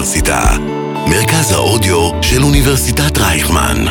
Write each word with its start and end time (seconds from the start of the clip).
האוניברסיטה, 0.00 0.56
מרכז 1.10 1.52
האודיו 1.52 2.22
של 2.22 2.42
אוניברסיטת 2.42 3.18
רייכמן. 3.18 3.84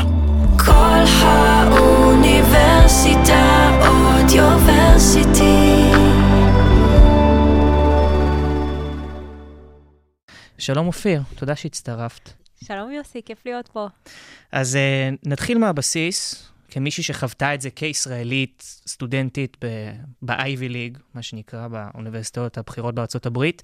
כל 0.65 1.03
האוניברסיטה 1.21 2.49
אודיוורסיטי. 3.87 5.39
שלום 10.57 10.87
אופיר, 10.87 11.21
תודה 11.35 11.55
שהצטרפת. 11.55 12.29
שלום 12.63 12.91
יוסי, 12.91 13.21
כיף 13.25 13.37
להיות 13.45 13.67
פה. 13.67 13.87
אז 14.51 14.75
uh, 14.75 14.79
נתחיל 15.25 15.57
מהבסיס, 15.57 16.49
כמישהי 16.69 17.03
שחוותה 17.03 17.53
את 17.53 17.61
זה 17.61 17.69
כישראלית, 17.69 18.81
סטודנטית 18.87 19.57
ב-Ivy 20.21 20.69
League, 20.69 20.99
מה 21.13 21.21
שנקרא, 21.21 21.67
באוניברסיטאות 21.67 22.57
הבכירות 22.57 22.95
בארצות 22.95 23.25
הברית. 23.25 23.61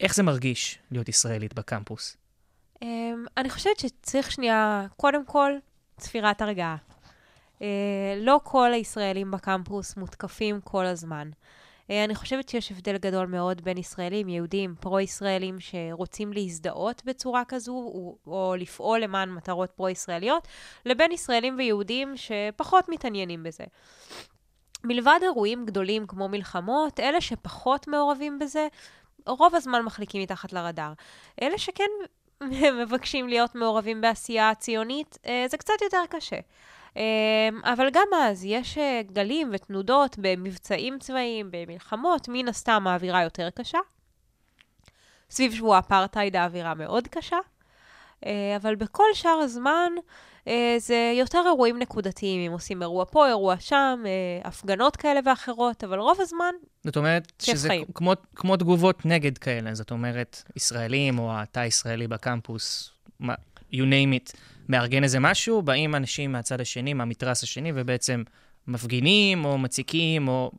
איך 0.00 0.14
זה 0.14 0.22
מרגיש 0.22 0.78
להיות 0.90 1.08
ישראלית 1.08 1.54
בקמפוס? 1.54 2.16
Um, 2.76 2.86
אני 3.36 3.50
חושבת 3.50 3.78
שצריך 3.78 4.32
שנייה, 4.32 4.86
קודם 4.96 5.26
כל, 5.26 5.52
צפירת 5.96 6.42
הרגעה. 6.42 6.76
Uh, 7.58 7.62
לא 8.16 8.40
כל 8.44 8.72
הישראלים 8.72 9.30
בקמפוס 9.30 9.96
מותקפים 9.96 10.60
כל 10.60 10.86
הזמן. 10.86 11.30
Uh, 11.32 11.92
אני 12.04 12.14
חושבת 12.14 12.48
שיש 12.48 12.72
הבדל 12.72 12.96
גדול 12.96 13.26
מאוד 13.26 13.64
בין 13.64 13.78
ישראלים, 13.78 14.28
יהודים, 14.28 14.74
פרו-ישראלים 14.80 15.56
שרוצים 15.60 16.32
להזדהות 16.32 17.02
בצורה 17.04 17.42
כזו, 17.48 17.72
או, 17.72 18.16
או 18.26 18.54
לפעול 18.58 19.00
למען 19.00 19.30
מטרות 19.30 19.70
פרו-ישראליות, 19.70 20.48
לבין 20.86 21.12
ישראלים 21.12 21.54
ויהודים 21.58 22.14
שפחות 22.16 22.88
מתעניינים 22.88 23.42
בזה. 23.42 23.64
מלבד 24.84 25.18
אירועים 25.22 25.66
גדולים 25.66 26.06
כמו 26.06 26.28
מלחמות, 26.28 27.00
אלה 27.00 27.20
שפחות 27.20 27.88
מעורבים 27.88 28.38
בזה, 28.38 28.68
רוב 29.38 29.54
הזמן 29.54 29.82
מחליקים 29.82 30.22
מתחת 30.22 30.52
לרדאר. 30.52 30.92
אלה 31.42 31.58
שכן 31.58 31.90
מבקשים 32.82 33.28
להיות 33.28 33.54
מעורבים 33.54 34.00
בעשייה 34.00 34.50
הציונית, 34.50 35.18
אה, 35.26 35.44
זה 35.48 35.56
קצת 35.56 35.74
יותר 35.82 36.02
קשה. 36.10 36.38
אה, 36.96 37.48
אבל 37.64 37.90
גם 37.92 38.06
אז 38.16 38.44
יש 38.44 38.78
אה, 38.78 39.00
גלים 39.12 39.50
ותנודות 39.52 40.16
במבצעים 40.18 40.98
צבאיים, 40.98 41.48
במלחמות, 41.50 42.28
מן 42.28 42.48
הסתם 42.48 42.86
האווירה 42.86 43.22
יותר 43.22 43.50
קשה. 43.50 43.78
סביב 45.30 45.52
שבוע 45.54 45.78
אפרטהייד 45.78 46.36
האווירה 46.36 46.74
מאוד 46.74 47.08
קשה. 47.08 47.36
אבל 48.56 48.74
בכל 48.74 49.04
שאר 49.14 49.30
הזמן 49.30 49.92
זה 50.78 51.12
יותר 51.18 51.42
אירועים 51.46 51.78
נקודתיים, 51.78 52.40
אם 52.46 52.52
עושים 52.52 52.82
אירוע 52.82 53.04
פה, 53.04 53.28
אירוע 53.28 53.60
שם, 53.60 54.02
אה, 54.06 54.48
הפגנות 54.48 54.96
כאלה 54.96 55.20
ואחרות, 55.24 55.84
אבל 55.84 55.98
רוב 55.98 56.18
הזמן, 56.20 56.54
זאת 56.84 56.96
אומרת, 56.96 57.32
שזה 57.42 57.68
חיים. 57.68 57.84
כמו, 57.94 58.12
כמו 58.36 58.56
תגובות 58.56 59.06
נגד 59.06 59.38
כאלה, 59.38 59.74
זאת 59.74 59.90
אומרת, 59.90 60.42
ישראלים 60.56 61.18
או 61.18 61.32
התא 61.32 61.60
הישראלי 61.60 62.08
בקמפוס, 62.08 62.90
you 63.72 63.74
name 63.74 64.14
it, 64.14 64.36
מארגן 64.68 65.02
איזה 65.02 65.20
משהו, 65.20 65.62
באים 65.62 65.94
אנשים 65.94 66.32
מהצד 66.32 66.60
השני, 66.60 66.94
מהמתרס 66.94 67.42
השני, 67.42 67.72
ובעצם 67.74 68.22
מפגינים 68.66 69.44
או 69.44 69.58
מציקים 69.58 70.28
או 70.28 70.50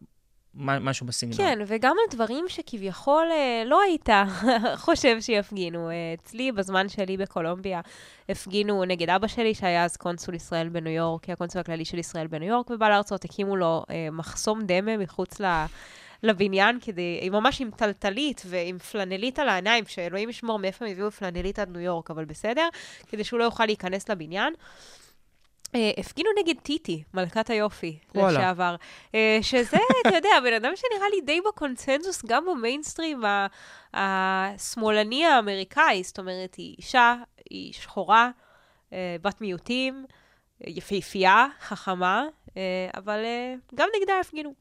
משהו 0.55 1.05
בסגנון. 1.05 1.38
כן, 1.38 1.59
וגם 1.67 1.95
על 1.99 2.16
דברים 2.16 2.45
שכביכול 2.47 3.27
אה, 3.31 3.63
לא 3.66 3.81
היית 3.81 4.09
חושב 4.85 5.21
שיפגינו. 5.21 5.89
אה, 5.89 5.93
אצלי, 6.13 6.52
בזמן 6.52 6.89
שלי 6.89 7.17
בקולומביה, 7.17 7.81
הפגינו 8.30 8.85
נגד 8.85 9.09
אבא 9.09 9.27
שלי, 9.27 9.55
שהיה 9.55 9.83
אז 9.83 9.97
קונסול 9.97 10.35
ישראל 10.35 10.69
בניו 10.69 10.93
יורק, 10.93 11.30
הקונסול 11.30 11.61
הכללי 11.61 11.85
של 11.85 11.97
ישראל 11.97 12.27
בניו 12.27 12.47
יורק, 12.49 12.69
ובא 12.69 12.89
להרצות, 12.89 13.25
הקימו 13.25 13.55
לו 13.55 13.83
אה, 13.89 14.08
מחסום 14.11 14.61
דמה 14.66 14.97
מחוץ 14.97 15.41
ל... 15.41 15.66
לבניין, 16.23 16.77
כדי, 16.81 17.30
ממש 17.31 17.61
עם 17.61 17.69
טלטלית 17.71 18.41
ועם 18.45 18.77
פלנלית 18.77 19.39
על 19.39 19.49
העיניים, 19.49 19.83
שאלוהים 19.88 20.30
ישמור 20.30 20.59
מאיפה 20.59 20.86
הם 20.86 20.91
הביאו 20.91 21.11
פלנלית 21.11 21.59
עד 21.59 21.69
ניו 21.69 21.81
יורק, 21.81 22.11
אבל 22.11 22.26
בסדר, 22.26 22.67
כדי 23.08 23.23
שהוא 23.23 23.39
לא 23.39 23.43
יוכל 23.43 23.65
להיכנס 23.65 24.09
לבניין. 24.09 24.53
אה, 25.76 25.92
הפגינו 25.98 26.30
נגד 26.39 26.59
טיטי, 26.59 27.04
מלכת 27.14 27.49
היופי, 27.49 27.99
וואלה. 28.15 28.39
לשעבר. 28.39 28.76
אה, 29.15 29.39
שזה, 29.42 29.77
אתה 30.08 30.15
יודע, 30.15 30.30
בן 30.43 30.54
אדם 30.54 30.71
שנראה 30.76 31.09
לי 31.09 31.21
די 31.21 31.39
בקונצנזוס, 31.48 32.26
גם 32.26 32.45
במיינסטרים 32.45 33.21
השמאלני 33.93 35.26
האמריקאי, 35.26 36.04
זאת 36.04 36.20
אומרת, 36.20 36.55
היא 36.55 36.76
אישה, 36.77 37.15
היא 37.49 37.73
שחורה, 37.73 38.30
אה, 38.93 39.15
בת 39.21 39.42
מיעוטים, 39.42 40.05
יפהפייה, 40.67 41.48
חכמה, 41.61 42.26
אה, 42.58 42.89
אבל 42.98 43.20
אה, 43.26 43.53
גם 43.76 43.88
נגדה 44.02 44.14
הפגינו. 44.20 44.53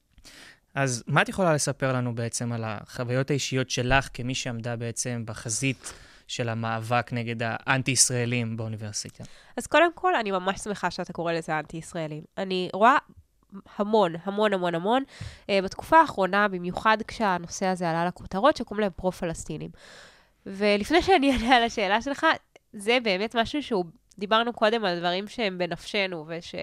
אז 0.74 1.04
מה 1.06 1.22
את 1.22 1.28
יכולה 1.28 1.54
לספר 1.54 1.92
לנו 1.92 2.14
בעצם 2.14 2.52
על 2.52 2.64
החוויות 2.64 3.30
האישיות 3.30 3.70
שלך 3.70 4.08
כמי 4.14 4.34
שעמדה 4.34 4.76
בעצם 4.76 5.22
בחזית 5.26 5.92
של 6.30 6.48
המאבק 6.48 7.12
נגד 7.12 7.36
האנטי-ישראלים 7.42 8.56
באוניברסיטה? 8.56 9.24
אז 9.56 9.66
קודם 9.66 9.92
כל, 9.94 10.14
אני 10.14 10.30
ממש 10.30 10.60
שמחה 10.60 10.90
שאתה 10.90 11.12
קורא 11.12 11.32
לזה 11.32 11.58
אנטי-ישראלים. 11.58 12.22
אני 12.38 12.68
רואה 12.74 12.96
המון, 13.76 14.14
המון, 14.24 14.52
המון, 14.52 14.74
המון, 14.74 15.02
uh, 15.42 15.46
בתקופה 15.64 16.00
האחרונה, 16.00 16.48
במיוחד 16.48 16.98
כשהנושא 17.08 17.66
הזה 17.66 17.90
עלה 17.90 18.06
לכותרות, 18.06 18.56
שקוראים 18.56 18.80
להם 18.80 18.92
פרו-פלסטינים. 18.96 19.70
ולפני 20.46 21.02
שאני 21.02 21.30
אענה 21.32 21.56
על 21.56 21.62
השאלה 21.62 22.02
שלך, 22.02 22.26
זה 22.72 22.98
באמת 23.02 23.36
משהו 23.36 23.62
שהוא, 23.62 23.84
דיברנו 24.18 24.52
קודם 24.52 24.84
על 24.84 24.98
דברים 24.98 25.28
שהם 25.28 25.58
בנפשנו, 25.58 26.24
וש... 26.28 26.54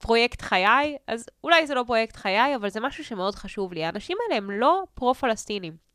פרויקט 0.00 0.42
חיי, 0.42 0.96
אז 1.06 1.26
אולי 1.44 1.66
זה 1.66 1.74
לא 1.74 1.84
פרויקט 1.86 2.16
חיי, 2.16 2.56
אבל 2.56 2.70
זה 2.70 2.80
משהו 2.80 3.04
שמאוד 3.04 3.34
חשוב 3.34 3.72
לי. 3.72 3.84
האנשים 3.84 4.16
האלה 4.24 4.36
הם 4.38 4.50
לא 4.50 4.82
פרו-פלסטינים. 4.94 5.89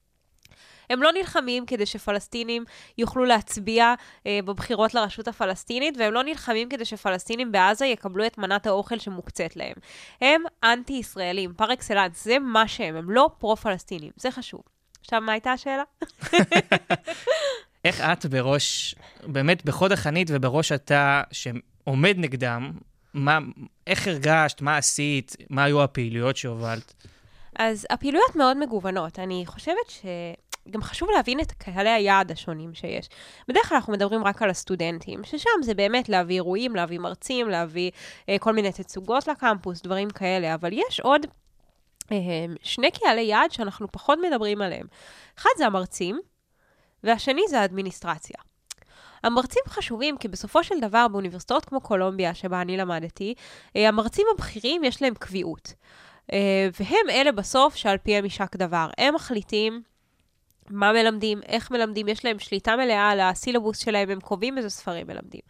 הם 0.90 1.04
לא 1.04 1.12
נלחמים 1.12 1.66
כדי 1.66 1.86
שפלסטינים 1.86 2.64
יוכלו 2.98 3.26
להצביע 3.26 3.94
אה, 4.28 4.40
בבחירות 4.46 4.94
לרשות 4.94 5.28
הפלסטינית, 5.28 5.98
והם 5.98 6.14
לא 6.14 6.24
נלחמים 6.24 6.70
כדי 6.70 6.86
שפלסטינים 6.86 7.52
בעזה 7.52 7.86
יקבלו 7.86 8.26
את 8.26 8.38
מנת 8.38 8.68
האוכל 8.68 9.00
שמוקצית 9.00 9.56
להם. 9.56 9.76
הם 10.22 10.44
אנטי-ישראלים, 10.64 11.54
פר 11.54 11.74
אקסלנס, 11.74 12.24
זה 12.24 12.40
מה 12.40 12.68
שהם, 12.68 12.96
הם 12.96 13.12
לא 13.12 13.30
פרו-פלסטינים, 13.38 14.12
זה 14.16 14.32
חשוב. 14.32 14.62
עכשיו, 15.02 15.22
מה 15.22 15.32
הייתה 15.32 15.52
השאלה? 15.52 15.84
איך 17.86 18.02
את 18.02 18.26
בראש, 18.26 18.96
באמת 19.24 19.66
בחוד 19.66 19.92
החנית 19.92 20.28
ובראש 20.32 20.72
התא 20.72 21.22
שעומד 21.32 22.16
נגדם, 22.18 22.72
מה, 23.14 23.40
איך 23.88 24.08
הרגשת, 24.08 24.62
מה 24.62 24.78
עשית, 24.78 25.36
מה 25.50 25.64
היו 25.64 25.84
הפעילויות 25.84 26.38
שהובלת? 26.38 26.94
אז 27.56 27.88
הפעילויות 27.90 28.36
מאוד 28.36 28.58
מגוונות. 28.58 29.20
אני 29.20 29.44
חושבת 29.46 29.90
ש... 29.90 30.06
גם 30.70 30.82
חשוב 30.82 31.10
להבין 31.16 31.40
את 31.40 31.52
קהלי 31.52 31.90
היעד 31.90 32.32
השונים 32.32 32.74
שיש. 32.74 33.10
בדרך 33.48 33.70
כלל 33.70 33.76
אנחנו 33.76 33.94
מדברים 33.94 34.24
רק 34.24 34.42
על 34.42 34.50
הסטודנטים, 34.50 35.24
ששם 35.24 35.50
זה 35.62 35.74
באמת 35.74 36.10
להביא 36.10 36.36
אירועים, 36.36 36.76
להביא 36.76 37.00
מרצים, 37.00 37.50
להביא 37.50 37.92
אה, 38.30 38.40
כל 38.40 38.54
מיני 38.54 38.72
תצוגות 38.72 39.28
לקמפוס, 39.28 39.82
דברים 39.82 40.10
כאלה, 40.10 40.54
אבל 40.54 40.70
יש 40.74 41.00
עוד 41.00 41.26
אה, 42.12 42.18
שני 42.64 42.92
קהלי 42.92 43.22
יעד 43.22 43.52
שאנחנו 43.52 43.92
פחות 43.92 44.20
מדברים 44.28 44.62
עליהם. 44.62 44.88
אחד 45.38 45.50
זה 45.58 45.66
המרצים, 45.66 46.20
והשני 47.04 47.42
זה 47.50 47.60
האדמיניסטרציה. 47.60 48.38
המרצים 49.24 49.64
חשובים 49.68 50.18
כי 50.18 50.28
בסופו 50.28 50.64
של 50.64 50.80
דבר 50.82 51.08
באוניברסיטאות 51.08 51.66
כמו 51.66 51.82
קולומביה, 51.82 52.34
שבה 52.34 52.62
אני 52.62 52.78
למדתי, 52.78 53.34
אה, 53.76 53.88
המרצים 53.88 54.26
הבכירים 54.34 54.84
יש 54.84 55.02
להם 55.02 55.14
קביעות. 55.14 55.74
אה, 56.34 56.70
והם 56.80 57.10
אלה 57.10 57.32
בסוף 57.32 57.76
שעל 57.76 57.98
פיהם 57.98 58.24
יישק 58.24 58.56
דבר. 58.56 58.90
הם 58.98 59.16
מחליטים 59.16 59.82
מה 60.70 60.94
מלמדים, 60.94 61.42
איך 61.48 61.72
מלמדים, 61.72 62.08
יש 62.08 62.26
להם 62.26 62.40
שליטה 62.40 62.76
מלאה 62.76 63.10
על 63.10 63.20
הסילבוס 63.20 63.78
שלהם, 63.78 64.10
הם 64.10 64.20
קובעים 64.20 64.58
איזה 64.58 64.70
ספרים 64.70 65.08
מלמדים. 65.08 65.42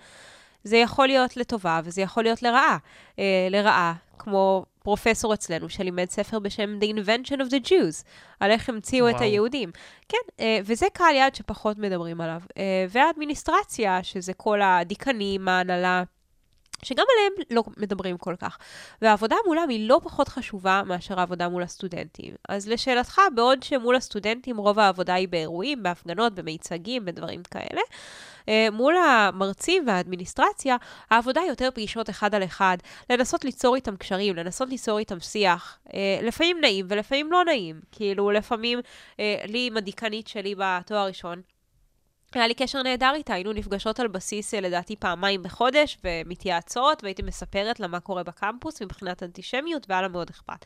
זה 0.64 0.78
יכול 0.78 1.08
להיות 1.08 1.38
לטובה 1.38 1.82
וזה 1.84 2.02
יכול 2.02 2.24
להיות 2.24 2.44
לרעה. 2.44 2.78
אה, 3.20 3.48
לרעה, 3.50 3.94
כמו 4.20 4.66
פרופסור 4.84 5.34
אצלנו 5.34 5.70
שלימד 5.70 6.10
ספר 6.10 6.40
בשם 6.40 6.80
The 6.82 6.86
Invention 6.86 7.38
of 7.38 7.50
the 7.50 7.68
Jews, 7.68 8.04
על 8.40 8.52
איך 8.52 8.70
המציאו 8.70 9.10
את 9.10 9.14
וואו. 9.14 9.24
היהודים. 9.24 9.72
כן, 10.10 10.18
אה, 10.40 10.60
וזה 10.66 10.86
קהל 10.94 11.16
יעד 11.16 11.36
שפחות 11.36 11.78
מדברים 11.78 12.22
עליו. 12.22 12.42
אה, 12.58 12.86
והאדמיניסטרציה, 12.90 14.04
שזה 14.04 14.34
כל 14.34 14.62
הדיקנים, 14.62 15.48
ההנהלה, 15.48 16.04
שגם 16.86 17.06
עליהם 17.14 17.48
לא 17.52 17.64
מדברים 17.78 18.18
כל 18.18 18.36
כך. 18.40 18.58
והעבודה 19.02 19.36
מולם 19.46 19.70
היא 19.70 19.90
לא 19.90 20.00
פחות 20.04 20.28
חשובה 20.28 20.82
מאשר 20.86 21.20
העבודה 21.20 21.50
מול 21.50 21.64
הסטודנטים. 21.64 22.34
אז 22.50 22.68
לשאלתך, 22.68 23.22
בעוד 23.36 23.64
שמול 23.64 23.96
הסטודנטים 23.96 24.58
רוב 24.58 24.80
העבודה 24.80 25.14
היא 25.14 25.28
באירועים, 25.28 25.84
בהפגנות, 25.84 26.36
במיצגים, 26.36 27.06
בדברים 27.06 27.44
כאלה, 27.44 27.82
אה, 28.50 28.68
מול 28.72 28.96
המרצים 28.98 29.88
והאדמיניסטרציה, 29.88 30.76
העבודה 31.10 31.42
היא 31.42 31.50
יותר 31.50 31.70
פגישות 31.72 32.10
אחד 32.10 32.36
על 32.36 32.44
אחד, 32.44 32.78
לנסות 33.10 33.46
ליצור 33.46 33.76
איתם 33.76 33.96
קשרים, 33.96 34.36
לנסות 34.36 34.70
ליצור 34.70 35.00
איתם 35.00 35.20
שיח, 35.20 35.80
אה, 35.94 36.20
לפעמים 36.22 36.58
נעים 36.62 36.86
ולפעמים 36.90 37.32
לא 37.32 37.44
נעים. 37.46 37.80
כאילו, 37.92 38.32
לפעמים, 38.32 38.80
אה, 39.20 39.44
לי 39.48 39.68
עם 39.68 39.78
הדיקנית 39.78 40.28
שלי 40.28 40.56
בתואר 40.58 41.00
הראשון, 41.00 41.42
היה 42.40 42.48
לי 42.48 42.54
קשר 42.54 42.84
נהדר 42.84 43.12
איתה, 43.16 43.34
היינו 43.34 43.54
נפגשות 43.54 44.00
על 44.00 44.08
בסיס 44.08 44.54
אה, 44.54 44.62
לדעתי 44.62 44.96
פעמיים 44.96 45.44
בחודש 45.44 45.98
ומתייעצות, 46.04 47.04
והייתי 47.04 47.22
מספרת 47.22 47.80
לה 47.80 47.88
מה 47.88 48.00
קורה 48.00 48.24
בקמפוס 48.24 48.82
מבחינת 48.82 49.24
אנטישמיות, 49.24 49.86
והיה 49.90 50.02
לה 50.02 50.08
מאוד 50.08 50.30
אכפת. 50.30 50.66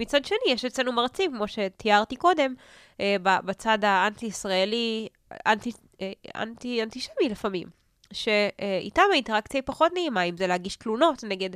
מצד 0.00 0.24
שני, 0.24 0.38
יש 0.48 0.64
אצלנו 0.64 0.92
מרצים, 0.92 1.32
כמו 1.36 1.48
שתיארתי 1.48 2.16
קודם, 2.16 2.54
אה, 3.00 3.16
בצד 3.20 3.78
האנטי-ישראלי, 3.84 5.08
אנטי, 5.46 5.72
אה, 6.00 6.12
אנטי, 6.36 6.82
אנטישמי 6.82 7.28
לפעמים. 7.30 7.86
שאיתם 8.12 9.02
האינטראקציה 9.12 9.58
היא 9.58 9.66
פחות 9.66 9.92
נעימה, 9.94 10.22
אם 10.22 10.36
זה 10.36 10.46
להגיש 10.46 10.76
תלונות 10.76 11.24
נגד 11.24 11.50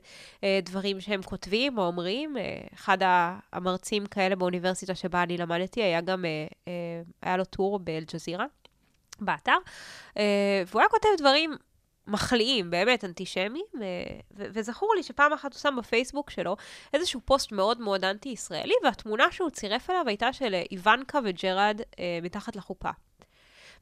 אה, 0.44 0.60
דברים 0.62 1.00
שהם 1.00 1.22
כותבים 1.22 1.78
או 1.78 1.86
אומרים. 1.86 2.36
אה, 2.36 2.60
אחד 2.74 2.98
המרצים 3.52 4.06
כאלה 4.06 4.36
באוניברסיטה 4.36 4.94
שבה 4.94 5.22
אני 5.22 5.38
למדתי, 5.38 5.82
היה 5.82 6.00
גם, 6.00 6.24
אה, 6.24 6.46
אה, 6.68 7.02
היה 7.22 7.36
לו 7.36 7.44
טור 7.44 7.78
באל-ג'זירה, 7.78 8.44
באתר, 9.20 9.56
אה, 10.16 10.62
והוא 10.66 10.80
היה 10.80 10.88
כותב 10.88 11.08
דברים 11.18 11.56
מחליאים, 12.06 12.70
באמת 12.70 13.04
אנטישמיים, 13.04 13.64
אה, 13.82 13.86
ו- 14.36 14.46
וזכור 14.52 14.94
לי 14.96 15.02
שפעם 15.02 15.32
אחת 15.32 15.52
הוא 15.52 15.60
שם 15.60 15.76
בפייסבוק 15.78 16.30
שלו 16.30 16.56
איזשהו 16.94 17.20
פוסט 17.24 17.52
מאוד 17.52 17.80
מאוד 17.80 18.04
אנטי-ישראלי, 18.04 18.74
והתמונה 18.84 19.24
שהוא 19.30 19.50
צירף 19.50 19.90
אליו 19.90 20.04
הייתה 20.06 20.32
של 20.32 20.54
אה, 20.54 20.62
איוונקה 20.70 21.18
וג'רד 21.24 21.80
אה, 21.98 22.18
מתחת 22.22 22.56
לחופה. 22.56 22.90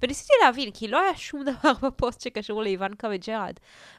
וניסיתי 0.03 0.33
להבין, 0.45 0.71
כי 0.71 0.89
לא 0.89 1.01
היה 1.01 1.17
שום 1.17 1.45
דבר 1.51 1.73
בפוסט 1.83 2.21
שקשור 2.21 2.63
לאיוונקה 2.63 3.09
וג'רד. 3.15 3.55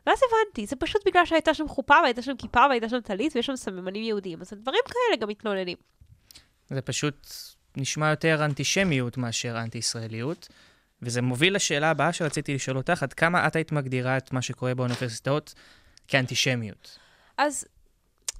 ואז 0.07 0.19
הבנתי, 0.27 0.65
זה 0.65 0.75
פשוט 0.75 1.07
בגלל 1.07 1.25
שהייתה 1.25 1.53
שם 1.53 1.67
חופה, 1.67 1.95
והייתה 2.03 2.21
שם 2.21 2.35
כיפה, 2.37 2.65
והייתה 2.69 2.89
שם 2.89 2.99
טלית, 3.01 3.35
ויש 3.35 3.45
שם 3.45 3.55
סממנים 3.55 4.03
יהודיים. 4.03 4.41
אז 4.41 4.53
הדברים 4.53 4.81
כאלה 4.85 5.21
גם 5.21 5.29
מתלוננים. 5.29 5.77
זה 6.69 6.81
פשוט 6.81 7.27
נשמע 7.77 8.09
יותר 8.09 8.45
אנטישמיות 8.45 9.17
מאשר 9.17 9.57
אנטי-ישראליות. 9.61 10.47
וזה 11.01 11.21
מוביל 11.21 11.55
לשאלה 11.55 11.89
הבאה 11.89 12.13
שרציתי 12.13 12.55
לשאול 12.55 12.77
אותך, 12.77 13.03
עד 13.03 13.13
כמה 13.13 13.47
את 13.47 13.55
היית 13.55 13.71
מגדירה 13.71 14.17
את 14.17 14.33
מה 14.33 14.41
שקורה 14.41 14.75
באוניברסיטאות 14.75 15.53
כאנטישמיות? 16.07 16.99
אז 17.37 17.65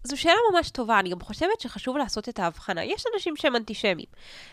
זו 0.04 0.18
שאלה 0.18 0.36
ממש 0.54 0.70
טובה, 0.70 1.00
אני 1.00 1.10
גם 1.10 1.20
חושבת 1.20 1.60
שחשוב 1.60 1.98
לעשות 1.98 2.30
את 2.30 2.40
ההבחנה. 2.40 2.84
יש 2.84 3.04
אנשים 3.14 3.36
שהם 3.36 3.56
אנטישמים, 3.56 4.06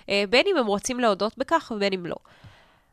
אה, 0.08 0.24
בין 0.30 0.46
אם 0.46 0.56
הם 0.56 0.66
רוצים 0.66 1.00
להודות 1.00 1.38
בכך 1.38 1.72
ובין 1.76 1.92
אם 1.92 2.06
לא. 2.06 2.16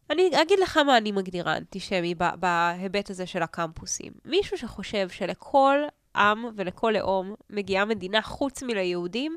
אני 0.10 0.30
אגיד 0.42 0.60
לך 0.60 0.78
מה 0.78 0.98
אני 0.98 1.12
מגדירה 1.12 1.58
אנטישמי 1.58 2.16
בהיבט 2.16 3.10
הזה 3.10 3.26
של 3.26 3.44
הקמפוסים. 3.44 4.14
מישהו 4.26 4.58
שחושב 4.58 5.10
שלכל 5.10 5.78
עם 6.16 6.46
ולכל 6.56 6.94
לאום 6.98 7.36
מגיעה 7.50 7.86
מדינה 7.86 8.22
חוץ 8.22 8.64
מליהודים, 8.64 9.36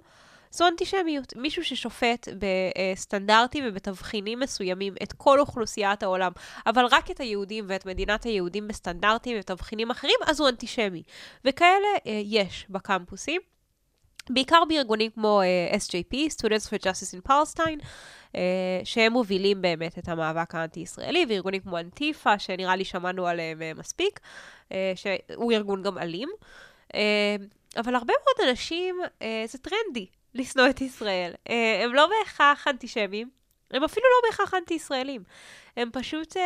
זו 0.57 0.69
אנטישמיות. 0.69 1.37
מישהו 1.37 1.65
ששופט 1.65 2.29
בסטנדרטים 2.39 3.65
ובתבחינים 3.67 4.41
מסוימים 4.41 4.95
את 5.03 5.13
כל 5.13 5.41
אוכלוסיית 5.41 6.03
העולם, 6.03 6.33
אבל 6.67 6.85
רק 6.91 7.11
את 7.11 7.21
היהודים 7.21 7.65
ואת 7.69 7.87
מדינת 7.87 8.25
היהודים 8.25 8.69
בסטנדרטים 8.69 9.37
ובתבחינים 9.37 9.91
אחרים, 9.91 10.15
אז 10.27 10.41
הוא 10.41 10.49
אנטישמי. 10.49 11.03
וכאלה 11.45 11.89
אה, 12.07 12.21
יש 12.25 12.67
בקמפוסים. 12.71 13.41
בעיקר 14.31 14.63
בארגונים 14.69 15.11
כמו 15.11 15.41
uh, 15.41 15.45
אה, 15.45 15.79
SJP, 15.79 16.33
Students 16.33 16.69
for 16.69 16.83
Justice 16.83 17.15
in 17.15 17.31
Palestine, 17.31 17.85
uh, 18.33 18.37
שהם 18.85 19.13
מובילים 19.13 19.63
באמת 19.63 19.99
את 19.99 20.09
המאבק 20.09 20.55
האנטי-ישראלי, 20.55 21.27
וארגונים 21.29 21.61
כמו 21.61 21.79
אנטיפה, 21.79 22.39
שנראה 22.39 22.77
לי 22.77 22.85
שמענו 22.85 23.27
עליהם 23.27 23.59
uh, 23.59 23.79
מספיק, 23.79 24.21
uh, 24.69 24.73
שהוא 24.97 25.53
ארגון 25.53 25.83
גם 25.83 25.99
אלים. 25.99 26.29
Uh, 26.89 26.97
אבל 27.77 27.95
הרבה 27.95 28.13
מאוד 28.25 28.49
אנשים, 28.49 29.01
uh, 29.05 29.23
זה 29.47 29.59
טרנדי 29.59 30.07
לשנוא 30.37 30.71
את 30.71 30.81
ישראל. 30.81 31.33
Uh, 31.49 31.53
הם 31.85 31.95
לא 31.95 32.07
בהכרח 32.07 32.69
אנטישמים, 32.69 33.31
הם 33.71 33.85
אפילו 33.85 34.07
לא 34.07 34.29
בהכרח 34.29 34.55
אנטי-ישראלים. 34.55 35.23
הם 35.77 35.91
פשוט... 35.93 36.37
Uh, 36.37 36.41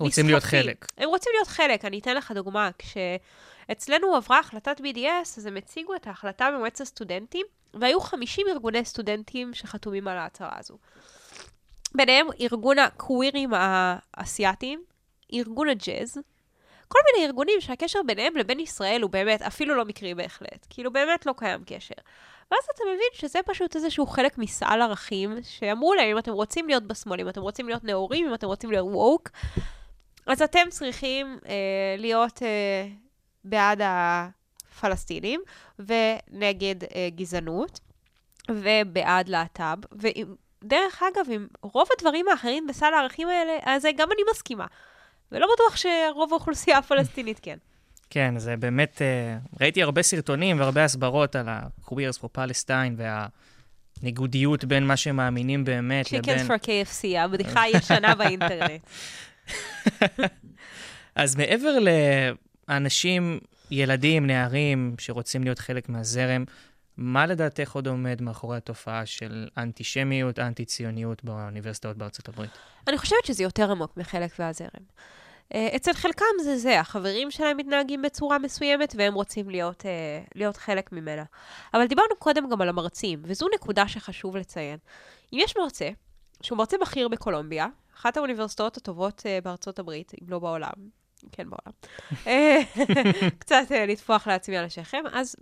רוצים 0.00 0.26
להיות 0.26 0.42
חלק. 0.42 0.86
הם 0.98 1.08
רוצים 1.08 1.32
להיות 1.34 1.48
חלק. 1.48 1.84
אני 1.84 1.98
אתן 1.98 2.16
לך 2.16 2.32
דוגמה. 2.32 2.70
כשאצלנו 2.78 4.16
עברה 4.16 4.38
החלטת 4.38 4.80
BDS, 4.80 5.38
אז 5.38 5.46
הם 5.46 5.56
הציגו 5.56 5.94
את 5.94 6.06
ההחלטה 6.06 6.50
במועצת 6.50 6.80
הסטודנטים, 6.80 7.46
והיו 7.74 8.00
50 8.00 8.46
ארגוני 8.48 8.84
סטודנטים 8.84 9.54
שחתומים 9.54 10.08
על 10.08 10.18
ההצהרה 10.18 10.58
הזו. 10.58 10.78
ביניהם 11.94 12.26
ארגון 12.40 12.78
הקווירים 12.78 13.50
האסייתיים, 13.54 14.82
ארגון 15.32 15.68
הג'אז, 15.68 16.18
כל 16.88 16.98
מיני 17.12 17.26
ארגונים 17.26 17.60
שהקשר 17.60 17.98
ביניהם 18.06 18.36
לבין 18.36 18.60
ישראל 18.60 19.02
הוא 19.02 19.10
באמת 19.10 19.42
אפילו 19.42 19.74
לא 19.74 19.84
מקרי 19.84 20.14
בהחלט. 20.14 20.66
כאילו, 20.70 20.92
באמת 20.92 21.26
לא 21.26 21.34
קיים 21.36 21.64
קשר. 21.66 21.94
ואז 22.50 22.60
אתה 22.74 22.84
מבין 22.84 23.08
שזה 23.12 23.38
פשוט 23.46 23.76
איזשהו 23.76 24.06
חלק 24.06 24.38
מסל 24.38 24.82
ערכים, 24.82 25.36
שאמרו 25.42 25.94
להם, 25.94 26.10
אם 26.10 26.18
אתם 26.18 26.32
רוצים 26.32 26.66
להיות 26.66 26.82
בשמאל, 26.82 27.20
אם 27.20 27.28
אתם 27.28 27.40
רוצים 27.40 27.68
להיות 27.68 27.84
נאורים, 27.84 28.26
אם 28.28 28.34
אתם 28.34 28.46
רוצים 28.46 28.70
להיות 28.70 28.86
ווק, 28.92 29.28
אז 30.26 30.42
אתם 30.42 30.66
צריכים 30.70 31.38
אה, 31.48 31.54
להיות 31.98 32.42
אה, 32.42 32.88
בעד 33.44 33.80
הפלסטינים 33.84 35.40
ונגד 35.78 36.84
אה, 36.84 37.08
גזענות 37.16 37.80
ובעד 38.50 39.28
להט"ב. 39.28 39.78
ודרך 39.92 41.02
אגב, 41.02 41.26
עם 41.30 41.46
רוב 41.62 41.88
הדברים 41.96 42.28
האחרים 42.28 42.66
בסל 42.66 42.94
הערכים 42.94 43.28
האלה, 43.28 43.58
אז 43.62 43.86
גם 43.96 44.12
אני 44.12 44.22
מסכימה. 44.30 44.66
ולא 45.32 45.46
בטוח 45.54 45.76
שרוב 45.76 46.32
האוכלוסייה 46.32 46.78
הפלסטינית 46.78 47.40
כן. 47.42 47.58
כן, 48.10 48.34
זה 48.38 48.56
באמת, 48.56 49.02
אה, 49.02 49.38
ראיתי 49.60 49.82
הרבה 49.82 50.02
סרטונים 50.02 50.60
והרבה 50.60 50.84
הסברות 50.84 51.36
על 51.36 51.48
ה-Queers 51.48 52.18
for 52.22 52.38
Palestine 52.38 53.02
והניגודיות 54.02 54.64
בין 54.64 54.86
מה 54.86 54.96
שהם 54.96 55.16
מאמינים 55.16 55.64
באמת 55.64 56.06
Chickens 56.06 56.16
לבין... 56.18 56.46
Chickens 56.46 56.50
for 56.50 56.64
KFC, 56.64 57.18
הבדיחה 57.18 57.62
הישנה 57.62 58.14
באינטרנט. 58.14 58.80
אז 61.14 61.36
מעבר 61.36 61.78
לאנשים, 62.68 63.38
ילדים, 63.70 64.26
נערים, 64.26 64.94
שרוצים 64.98 65.44
להיות 65.44 65.58
חלק 65.58 65.88
מהזרם, 65.88 66.44
מה 66.98 67.26
לדעתך 67.26 67.72
עוד 67.74 67.86
עומד 67.86 68.22
מאחורי 68.22 68.56
התופעה 68.56 69.06
של 69.06 69.48
אנטישמיות, 69.56 70.38
אנטי-ציוניות 70.38 71.24
באוניברסיטאות 71.24 71.96
בארצות 71.96 72.28
הברית? 72.28 72.50
אני 72.88 72.98
חושבת 72.98 73.24
שזה 73.24 73.42
יותר 73.42 73.70
עמוק 73.70 73.96
מחלק 73.96 74.32
והזרם. 74.38 74.68
אה, 75.54 75.68
אצל 75.76 75.92
חלקם 75.92 76.24
זה 76.42 76.56
זה, 76.56 76.80
החברים 76.80 77.30
שלהם 77.30 77.56
מתנהגים 77.56 78.02
בצורה 78.02 78.38
מסוימת 78.38 78.94
והם 78.98 79.14
רוצים 79.14 79.50
להיות, 79.50 79.86
אה, 79.86 79.90
להיות 80.34 80.56
חלק 80.56 80.92
ממנה. 80.92 81.24
אבל 81.74 81.86
דיברנו 81.86 82.16
קודם 82.18 82.48
גם 82.50 82.60
על 82.60 82.68
המרצים, 82.68 83.22
וזו 83.24 83.46
נקודה 83.54 83.88
שחשוב 83.88 84.36
לציין. 84.36 84.78
אם 85.32 85.38
יש 85.42 85.56
מרצה, 85.56 85.88
שהוא 86.42 86.58
מרצה 86.58 86.76
בכיר 86.80 87.08
בקולומביה, 87.08 87.66
אחת 87.96 88.16
האוניברסיטאות 88.16 88.76
הטובות 88.76 89.20
uh, 89.20 89.44
בארצות 89.44 89.78
הברית, 89.78 90.12
אם 90.22 90.30
לא 90.30 90.38
בעולם, 90.38 90.72
כן 91.32 91.46
בעולם, 91.50 91.72
אה, 92.26 92.60
קצת 93.40 93.70
לטפוח 93.88 94.26
לעצמי 94.26 94.56
על 94.56 94.64
השכם, 94.64 95.02
אז 95.12 95.36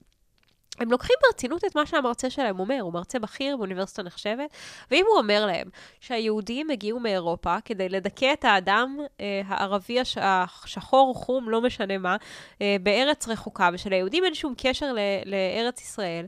הם 0.79 0.91
לוקחים 0.91 1.17
ברצינות 1.23 1.65
את 1.65 1.77
מה 1.77 1.87
שהמרצה 1.87 2.31
שלהם 2.31 2.61
אומר, 2.61 2.79
הוא 2.81 2.93
מרצה 2.93 3.19
בכיר 3.19 3.57
באוניברסיטה 3.57 4.03
נחשבת, 4.03 4.51
ואם 4.91 5.05
הוא 5.09 5.19
אומר 5.19 5.47
להם 5.47 5.69
שהיהודים 6.01 6.71
הגיעו 6.71 7.01
מאירופה 7.01 7.57
כדי 7.65 7.89
לדכא 7.89 8.33
את 8.33 8.45
האדם 8.45 8.99
אה, 9.21 9.43
הערבי 9.47 10.01
הש... 10.01 10.19
השחור, 10.21 11.15
חום, 11.15 11.51
לא 11.51 11.61
משנה 11.61 11.99
מה, 11.99 12.17
אה, 12.63 12.77
בארץ 12.83 13.29
רחוקה, 13.29 13.71
ושליהודים 13.73 14.25
אין 14.25 14.35
שום 14.35 14.55
קשר 14.57 14.93
ל... 14.93 14.99
לארץ 15.25 15.81
ישראל, 15.81 16.27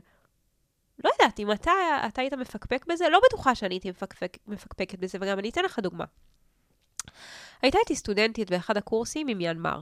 לא 1.03 1.09
יודעת, 1.19 1.39
אם 1.39 1.51
אתה, 1.51 1.71
אתה 2.07 2.21
היית 2.21 2.33
מפקפק 2.33 2.85
בזה, 2.87 3.09
לא 3.09 3.19
בטוחה 3.25 3.55
שאני 3.55 3.75
הייתי 3.75 3.89
מפקפק, 3.89 4.37
מפקפקת 4.47 4.99
בזה, 4.99 5.17
וגם 5.21 5.39
אני 5.39 5.49
אתן 5.49 5.65
לך 5.65 5.79
דוגמה. 5.79 6.05
הייתה 7.61 7.77
איתי 7.77 7.95
סטודנטית 7.95 8.51
באחד 8.51 8.77
הקורסים 8.77 9.27
ממיינמר. 9.27 9.81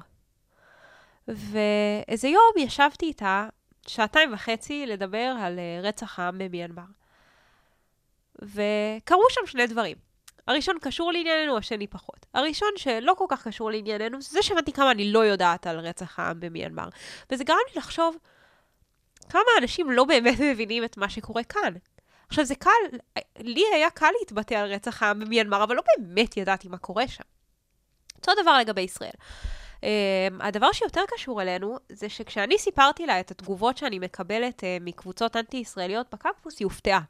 ואיזה 1.28 2.28
יום 2.28 2.52
ישבתי 2.58 3.06
איתה 3.06 3.48
שעתיים 3.88 4.34
וחצי 4.34 4.86
לדבר 4.86 5.36
על 5.40 5.60
אה, 5.60 5.80
רצח 5.84 6.20
העם 6.20 6.38
במיינמר. 6.38 6.84
וקרו 8.42 9.24
שם 9.30 9.46
שני 9.46 9.68
דברים. 9.68 9.98
הראשון 10.48 10.78
קשור 10.82 11.12
לענייננו, 11.12 11.58
השני 11.58 11.88
פחות. 11.88 12.26
הראשון 12.34 12.70
שלא 12.76 13.14
כל 13.18 13.26
כך 13.30 13.48
קשור 13.48 13.72
לענייננו, 13.72 14.22
זה 14.22 14.42
שהבנתי 14.42 14.72
כמה 14.72 14.92
אני 14.92 15.12
לא 15.12 15.26
יודעת 15.26 15.68
על 15.68 15.80
רצח 15.80 16.20
העם 16.20 16.40
במיינמר. 16.40 16.90
וזה 17.32 17.44
גרם 17.44 17.58
לי 17.70 17.80
לחשוב, 17.80 18.18
כמה 19.30 19.42
אנשים 19.62 19.92
לא 19.92 20.04
באמת 20.04 20.40
מבינים 20.40 20.84
את 20.84 20.98
מה 20.98 21.10
שקורה 21.10 21.44
כאן. 21.44 21.74
עכשיו, 22.28 22.46
זה 22.46 22.56
קל, 22.56 22.98
לי 23.40 23.64
היה 23.74 23.90
קל 23.90 24.12
להתבטא 24.20 24.54
על 24.54 24.74
רצח 24.74 25.04
העם 25.04 25.20
במיינמר, 25.20 25.64
אבל 25.64 25.76
לא 25.76 25.82
באמת 25.98 26.38
ידעתי 26.38 26.68
מה 26.68 26.78
קורה 26.78 27.08
שם. 27.08 27.24
אותו 28.18 28.32
דבר 28.42 28.58
לגבי 28.58 28.82
ישראל. 28.82 29.12
Um, 29.78 29.84
הדבר 30.40 30.72
שיותר 30.72 31.02
קשור 31.08 31.42
אלינו, 31.42 31.78
זה 31.90 32.10
שכשאני 32.10 32.58
סיפרתי 32.58 33.06
לה 33.06 33.20
את 33.20 33.32
התגובות 33.32 33.78
שאני 33.78 34.00
מקבלת 34.00 34.60
uh, 34.60 34.66
מקבוצות 34.82 35.36
אנטי-ישראליות 35.36 36.08
בקמפוס, 36.14 36.60
היא 36.60 36.66
הופתעה. 36.66 37.02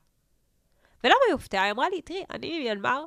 ולמה 1.03 1.15
היא 1.27 1.33
הופתעה? 1.33 1.63
היא 1.63 1.71
אמרה 1.71 1.89
לי, 1.89 2.01
תראי, 2.01 2.23
אני 2.29 2.59
ממיינמר, 2.59 3.03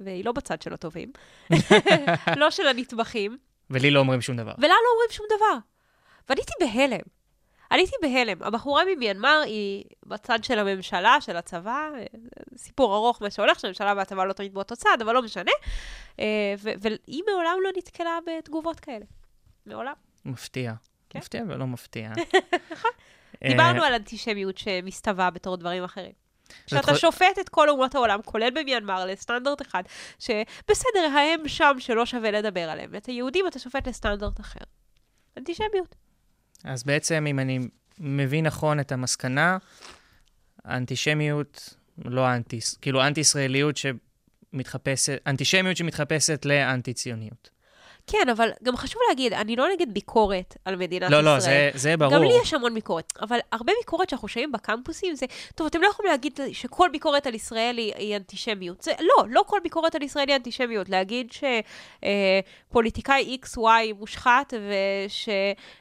והיא 0.00 0.24
לא 0.24 0.32
בצד 0.32 0.62
של 0.62 0.74
הטובים, 0.74 1.12
לא 2.40 2.50
של 2.50 2.66
הנטבחים. 2.66 3.38
ולי 3.70 3.90
לא 3.90 4.00
אומרים 4.00 4.20
שום 4.20 4.36
דבר. 4.36 4.52
ולה 4.58 4.68
לא 4.68 4.90
אומרים 4.94 5.10
שום 5.10 5.26
דבר. 5.36 5.58
ואני 6.28 6.40
הייתי 6.40 6.52
בהלם. 6.60 7.21
עליתי 7.72 7.92
בהלם. 8.02 8.42
הבחורה 8.42 8.82
ממיינמר 8.84 9.42
היא 9.44 9.84
בצד 10.06 10.44
של 10.44 10.58
הממשלה, 10.58 11.20
של 11.20 11.36
הצבא, 11.36 11.88
סיפור 12.56 12.94
ארוך 12.94 13.22
מה 13.22 13.30
שהולך, 13.30 13.60
שהממשלה 13.60 13.94
והצבא 13.96 14.24
לא 14.24 14.32
תמיד 14.32 14.54
באותו 14.54 14.76
צד, 14.76 14.98
אבל 15.00 15.14
לא 15.14 15.22
משנה. 15.22 15.50
אה, 16.20 16.54
והיא 16.58 17.22
מעולם 17.30 17.56
לא 17.64 17.70
נתקלה 17.76 18.18
בתגובות 18.26 18.80
כאלה. 18.80 19.04
מעולם. 19.66 19.92
מפתיע. 20.24 20.72
כן? 21.10 21.18
מפתיע 21.18 21.42
ולא 21.48 21.66
מפתיע. 21.66 22.10
נכון. 22.72 22.90
דיברנו 23.48 23.84
על 23.84 23.94
אנטישמיות 23.94 24.58
שמסתווה 24.58 25.30
בתור 25.30 25.56
דברים 25.56 25.84
אחרים. 25.84 26.12
שאתה 26.66 26.94
שופט 26.94 27.38
את 27.40 27.48
כל 27.48 27.68
אומות 27.68 27.94
העולם, 27.94 28.22
כולל 28.24 28.50
במיינמר, 28.50 29.04
לסטנדרט 29.04 29.62
אחד, 29.62 29.82
שבסדר, 30.18 31.18
הם 31.18 31.48
שם 31.48 31.76
שלא 31.78 32.06
שווה 32.06 32.30
לדבר 32.30 32.70
עליהם. 32.70 32.90
ואת 32.92 33.06
היהודים 33.06 33.46
אתה 33.46 33.58
שופט 33.58 33.88
לסטנדרט 33.88 34.40
אחר. 34.40 34.60
אנטישמיות. 35.38 35.94
אז 36.64 36.84
בעצם, 36.84 37.26
אם 37.28 37.38
אני 37.38 37.58
מבין 37.98 38.46
נכון 38.46 38.80
את 38.80 38.92
המסקנה, 38.92 39.58
האנטישמיות, 40.64 41.74
לא 42.04 42.34
אנטי, 42.34 42.58
כאילו 42.80 43.06
אנטי-ישראליות 43.06 43.76
שמתחפשת, 43.76 45.18
אנטישמיות 45.26 45.76
שמתחפשת 45.76 46.44
לאנטי-ציוניות. 46.44 47.50
כן, 48.06 48.28
אבל 48.32 48.50
גם 48.62 48.76
חשוב 48.76 49.02
להגיד, 49.08 49.32
אני 49.32 49.56
לא 49.56 49.66
נגד 49.72 49.94
ביקורת 49.94 50.56
על 50.64 50.76
מדינת 50.76 51.10
לא, 51.10 51.16
ישראל. 51.16 51.24
לא, 51.24 51.40
זה, 51.40 51.70
זה 51.74 51.96
ברור. 51.96 52.12
גם 52.14 52.22
לי 52.22 52.32
יש 52.42 52.54
המון 52.54 52.74
ביקורת, 52.74 53.12
אבל 53.20 53.38
הרבה 53.52 53.72
ביקורת 53.80 54.10
שאנחנו 54.10 54.28
שומעים 54.28 54.52
בקמפוסים 54.52 55.14
זה, 55.14 55.26
טוב, 55.54 55.66
אתם 55.66 55.82
לא 55.82 55.86
יכולים 55.86 56.10
להגיד 56.10 56.40
שכל 56.52 56.88
ביקורת 56.92 57.26
על 57.26 57.34
ישראל 57.34 57.78
היא, 57.78 57.94
היא 57.96 58.16
אנטישמיות. 58.16 58.82
זה, 58.82 58.92
לא, 59.00 59.24
לא 59.28 59.44
כל 59.46 59.58
ביקורת 59.62 59.94
על 59.94 60.02
ישראל 60.02 60.28
היא 60.28 60.36
אנטישמיות. 60.36 60.88
להגיד 60.88 61.32
שפוליטיקאי 62.68 63.38
XY 63.44 63.68
מושחת 63.98 64.54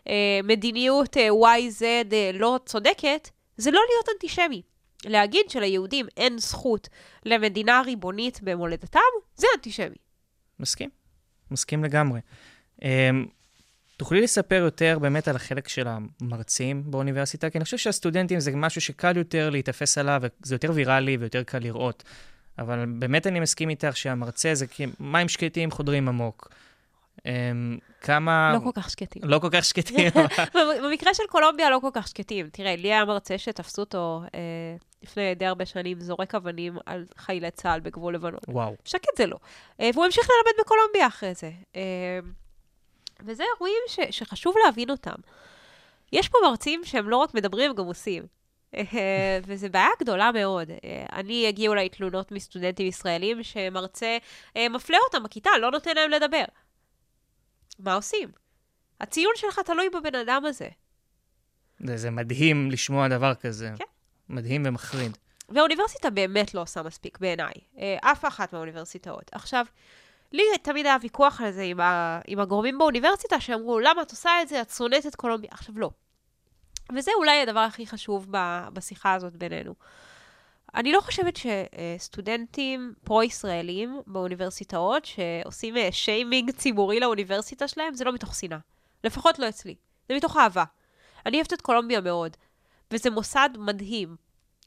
ושמדיניות 0.08 1.18
אה, 1.18 1.30
YZ 1.30 1.84
אה, 2.14 2.32
לא 2.34 2.60
צודקת, 2.66 3.30
זה 3.58 3.72
לא 3.72 3.82
להיות 3.90 4.10
אנטישמי. 4.14 4.62
להגיד 5.06 5.50
שליהודים 5.50 6.06
אין 6.18 6.38
זכות 6.38 6.90
למדינה 7.26 7.82
ריבונית 7.86 8.40
במולדתם, 8.42 9.00
זה 9.36 9.48
אנטישמי. 9.56 9.96
מסכים, 10.60 10.90
מסכים 11.52 11.84
לגמרי. 11.84 12.20
Um, 12.80 12.84
תוכלי 13.98 14.22
לספר 14.22 14.56
יותר 14.56 14.98
באמת 15.02 15.28
על 15.28 15.36
החלק 15.36 15.68
של 15.68 15.88
המרצים 15.88 16.84
באוניברסיטה? 16.86 17.50
כי 17.50 17.58
אני 17.58 17.66
חושב 17.66 17.78
שהסטודנטים 17.78 18.40
זה 18.40 18.52
משהו 18.52 18.82
שקל 18.82 19.18
יותר 19.18 19.50
להיתפס 19.50 19.98
עליו, 19.98 20.22
וזה 20.44 20.56
יותר 20.56 20.72
ויראלי 20.74 21.18
ויותר 21.18 21.44
קל 21.44 21.60
לראות. 21.60 22.04
אבל 22.60 22.86
באמת 23.00 23.28
אני 23.28 23.40
מסכים 23.40 23.70
איתך 23.70 23.98
שהמרצה 23.98 24.56
זה 24.56 24.66
מים 25.00 25.30
שקטים 25.30 25.72
חודרים 25.72 26.08
עמוק. 26.08 26.50
Um, 27.18 27.22
כמה... 28.02 28.54
לא 28.54 28.60
כל 28.60 28.82
כך 28.82 28.90
שקטים. 28.90 29.22
לא 29.26 29.40
כל 29.40 29.50
כך 29.52 29.66
שקטים. 29.66 30.10
במקרה 30.84 31.14
של 31.14 31.24
קולומביה 31.30 31.70
לא 31.70 31.80
כל 31.82 31.90
כך 31.94 32.08
שקטים. 32.08 32.50
תראה, 32.52 32.76
לי 32.76 32.94
היה 32.94 33.06
מרצה 33.06 33.38
שתפסו 33.38 33.82
אותו 33.82 34.22
אה, 34.36 34.40
לפני 35.04 35.36
די 35.36 35.46
הרבה 35.46 35.66
שנים, 35.66 36.00
זורק 36.00 36.36
אבנים 36.36 36.78
על 36.86 37.06
חיילי 37.18 37.52
צה"ל 37.52 37.80
בגבול 37.80 38.16
לבנון. 38.16 38.40
וואו. 38.48 38.76
שקט 38.86 39.18
זה 39.18 39.26
לא. 39.26 39.38
אה, 39.80 39.90
והוא 39.94 40.06
המשיך 40.06 40.28
ללמד 40.30 40.66
בקולומביה 40.66 41.08
אחרי 41.08 41.34
זה. 41.34 41.52
אה, 41.76 42.20
וזה 43.26 43.44
אירועים 43.56 43.84
ש, 43.88 44.00
שחשוב 44.12 44.56
להבין 44.66 44.90
אותם. 44.90 45.16
יש 46.14 46.30
פה 46.30 46.38
מרצים 46.44 46.82
שהם 46.84 47.10
לא 47.10 47.18
רק 47.18 47.34
מדברים, 47.34 47.70
הם 47.70 47.76
גם 47.76 47.86
עושים. 47.86 48.24
אה, 48.76 49.40
וזו 49.46 49.68
בעיה 49.72 49.90
גדולה 50.00 50.32
מאוד. 50.32 50.70
אני, 51.14 51.48
הגיעו 51.48 51.74
אליי 51.74 51.90
תלונות 51.90 52.32
מסטודנטים 52.32 52.88
ישראלים 52.88 53.44
שמרצה 53.44 54.18
מפלה 54.70 54.98
אותם 55.06 55.24
בכיתה, 55.24 55.50
לא 55.62 55.72
נותן 55.72 55.96
להם 55.96 56.12
לדבר. 56.12 56.44
מה 57.80 57.94
עושים? 57.94 58.30
הציון 59.00 59.34
שלך 59.36 59.60
תלוי 59.60 59.90
בבן 59.90 60.16
אדם 60.16 60.46
הזה. 60.46 60.70
זה, 61.80 61.98
זה 61.98 62.12
מדהים 62.12 62.72
לשמוע 62.72 63.08
דבר 63.08 63.36
כזה. 63.36 63.72
כן. 63.78 63.84
מדהים 64.30 64.64
ומחריד. 64.66 65.18
והאוניברסיטה 65.50 66.10
באמת 66.10 66.54
לא 66.54 66.62
עושה 66.62 66.84
מספיק 66.84 67.20
בעיניי. 67.20 67.54
אה, 67.78 67.98
אף 68.12 68.26
אחת 68.26 68.54
מהאוניברסיטאות. 68.54 69.30
עכשיו, 69.32 69.66
לי 70.32 70.44
תמיד 70.62 70.86
היה 70.86 70.98
ויכוח 71.02 71.42
על 71.42 71.52
זה 71.52 71.62
עם, 71.62 71.80
ה, 71.80 72.20
עם 72.28 72.40
הגורמים 72.40 72.78
באוניברסיטה, 72.78 73.40
שאמרו, 73.40 73.80
למה 73.80 74.02
את 74.02 74.12
עושה 74.12 74.42
את 74.42 74.48
זה? 74.48 74.62
את 74.62 74.70
שונאת 74.70 75.06
את 75.08 75.16
קולומביה. 75.16 75.50
עכשיו, 75.54 75.80
לא. 75.80 75.90
וזה 76.96 77.12
אולי 77.16 77.42
הדבר 77.42 77.60
הכי 77.60 77.88
חשוב 77.88 78.28
ב, 78.32 78.68
בשיחה 78.74 79.14
הזאת 79.14 79.36
בינינו. 79.36 79.74
אני 80.76 80.92
לא 80.92 81.02
חושבת 81.02 81.34
שסטודנטים 81.38 82.94
פרו-ישראלים 83.04 84.02
באוניברסיטאות, 84.08 85.06
שעושים 85.06 85.78
אה, 85.78 85.92
שיימינג 85.92 86.52
ציבורי 86.52 87.00
לאוניברסיטה 87.00 87.68
שלהם, 87.68 87.94
זה 87.94 88.04
לא 88.04 88.14
מתוך 88.14 88.36
שנאה. 88.36 88.58
לפחות 89.04 89.40
לא 89.40 89.50
אצלי. 89.50 89.76
זה 90.10 90.16
מתוך 90.16 90.38
אהבה. 90.38 90.64
אני 91.26 91.38
אוהבת 91.38 91.54
את 91.54 91.62
קולומביה 91.62 92.02
מאוד, 92.02 92.38
וזה 92.92 93.10
מוסד 93.10 93.50
מדהים. 93.58 94.16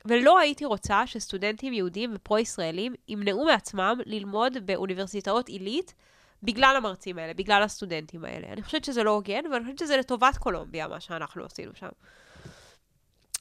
ולא 0.05 0.39
הייתי 0.39 0.65
רוצה 0.65 1.07
שסטודנטים 1.07 1.73
יהודים 1.73 2.13
ופרו-ישראלים 2.15 2.95
ימנעו 3.09 3.45
מעצמם 3.45 3.99
ללמוד 4.07 4.67
באוניברסיטאות 4.67 5.49
עילית 5.49 5.95
בגלל 6.43 6.77
המרצים 6.77 7.19
האלה, 7.19 7.35
בגלל 7.35 7.63
הסטודנטים 7.63 8.25
האלה. 8.25 8.47
אני 8.53 8.63
חושבת 8.63 8.85
שזה 8.85 9.03
לא 9.03 9.11
הוגן, 9.11 9.53
ואני 9.53 9.65
חושבת 9.65 9.79
שזה 9.79 9.97
לטובת 9.97 10.37
קולומביה, 10.39 10.89
מה 10.89 11.01
שאנחנו 11.01 11.45
עשינו 11.45 11.73
שם. 11.75 11.89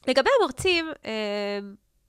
לגבי 0.07 0.29
המרצים, 0.39 0.89
אה, 1.05 1.59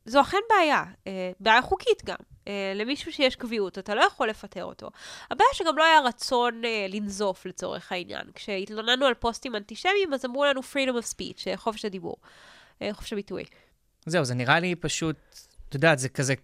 זו 0.05 0.21
אכן 0.21 0.39
בעיה, 0.51 0.85
אה, 1.07 1.33
בעיה 1.41 1.63
חוקית 1.63 2.05
גם. 2.05 2.17
אה, 2.49 2.73
למישהו 2.75 3.13
שיש 3.13 3.37
קביעות, 3.37 3.79
אתה 3.79 3.95
לא 3.95 4.03
יכול 4.03 4.29
לפטר 4.29 4.65
אותו. 4.65 4.91
הבעיה 5.31 5.51
שגם 5.53 5.79
לא 5.79 5.85
היה 5.85 6.01
רצון 6.01 6.63
לנזוף 6.89 7.47
לצורך 7.47 7.93
העניין. 7.93 8.27
כשהתלוננו 8.35 9.07
על 9.07 9.15
פוסטים 9.15 9.57
אנטישמיים, 9.57 10.15
אז 10.15 10.25
אמרו 10.25 10.45
לנו 10.45 10.61
freedom 10.61 11.03
of 11.03 11.15
speech, 11.15 11.57
חופש 11.57 11.85
הדיבור, 11.85 12.17
חופש 12.93 13.13
הביטוי. 13.13 13.45
זהו, 14.07 14.25
זה 14.25 14.35
נראה 14.35 14.61
לי 14.61 14.75
פשוט, 14.75 15.17
את 15.69 15.75
יודעת, 15.75 15.99
זה 15.99 16.09
כזה, 16.09 16.35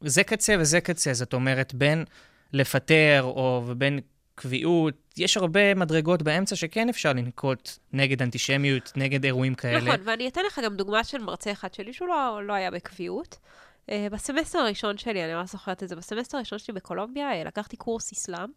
זה 0.00 0.24
קצה 0.24 0.54
וזה 0.60 0.80
קצה, 0.80 1.14
זאת 1.14 1.34
אומרת, 1.34 1.74
בין 1.74 2.04
לפטר 2.52 3.22
או 3.22 3.64
ובין 3.66 4.00
קביעות, 4.34 4.94
יש 5.16 5.36
הרבה 5.36 5.74
מדרגות 5.74 6.22
באמצע 6.22 6.56
שכן 6.56 6.88
אפשר 6.88 7.12
לנקוט 7.12 7.70
נגד 7.92 8.22
אנטישמיות, 8.22 8.92
נגד 8.96 9.24
אירועים 9.24 9.54
כאלה. 9.54 9.80
נכון, 9.80 10.00
ואני 10.04 10.28
אתן 10.28 10.40
לך 10.46 10.60
גם 10.64 10.76
דוגמה 10.76 11.04
של 11.04 11.18
מרצה 11.18 11.52
אחד 11.52 11.74
שלי, 11.74 11.92
שהוא 11.92 12.08
לא, 12.08 12.40
לא 12.46 12.52
היה 12.52 12.70
בקביעות. 12.70 13.38
אה, 13.86 13.92
בסמסטר 14.10 14.58
הראשון 14.58 14.98
שלי, 14.98 15.24
אני 15.24 15.34
ממש 15.34 15.52
זוכרת 15.52 15.82
את 15.82 15.88
זה, 15.88 15.96
בסמסטר 15.96 16.36
הראשון 16.36 16.58
שלי 16.58 16.74
בקולומביה, 16.74 17.42
אה, 17.42 17.46
לקחתי 17.46 17.76
קורס 17.76 18.12
אסלאם 18.12 18.48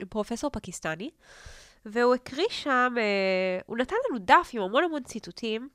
עם 0.00 0.06
פרופסור 0.06 0.50
פקיסטני, 0.50 1.10
והוא 1.86 2.14
הקריא 2.14 2.46
שם, 2.50 2.94
אה, 2.96 3.62
הוא 3.66 3.76
נתן 3.78 3.96
לנו 4.10 4.18
דף 4.18 4.50
עם 4.52 4.62
המון 4.62 4.84
המון 4.84 5.02
ציטוטים 5.02 5.68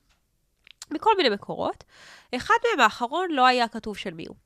מכל 0.90 1.10
מיני 1.16 1.28
מקורות. 1.28 1.84
אחד 2.36 2.54
מהם, 2.64 2.80
האחרון, 2.80 3.30
לא 3.30 3.46
היה 3.46 3.68
כתוב 3.68 3.96
של 3.96 4.14
מי 4.14 4.24
הוא. 4.28 4.36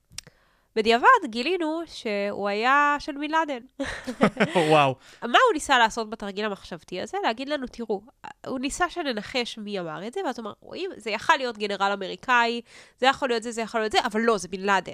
בדיעבד 0.77 1.07
גילינו 1.25 1.83
שהוא 1.87 2.49
היה 2.49 2.97
של 2.99 3.13
בן 3.13 3.31
לאדן. 3.31 3.87
וואו. 4.71 4.97
מה 5.23 5.39
הוא 5.47 5.55
ניסה 5.55 5.79
לעשות 5.79 6.11
בתרגיל 6.11 6.45
המחשבתי 6.45 7.01
הזה? 7.01 7.19
להגיד 7.23 7.49
לנו, 7.49 7.67
תראו, 7.67 8.03
הוא 8.47 8.59
ניסה 8.59 8.91
שננחש 8.91 9.59
מי 9.59 9.81
אמר 9.81 10.07
את 10.07 10.13
זה, 10.15 10.21
ואז 10.25 10.39
הוא 10.39 10.45
אמר, 10.45 10.53
רואים, 10.61 10.91
זה 10.97 11.11
יכל 11.11 11.37
להיות 11.37 11.59
גנרל 11.59 11.93
אמריקאי, 11.93 12.61
זה 12.99 13.07
יכול 13.07 13.29
להיות 13.29 13.43
זה, 13.43 13.53
זה 13.53 13.63
יכול 13.63 13.81
להיות 13.81 13.93
זה, 13.93 13.99
אבל 14.05 14.21
לא, 14.21 14.39
זה 14.39 14.49
בן 14.49 14.61
לאדן. 14.61 14.93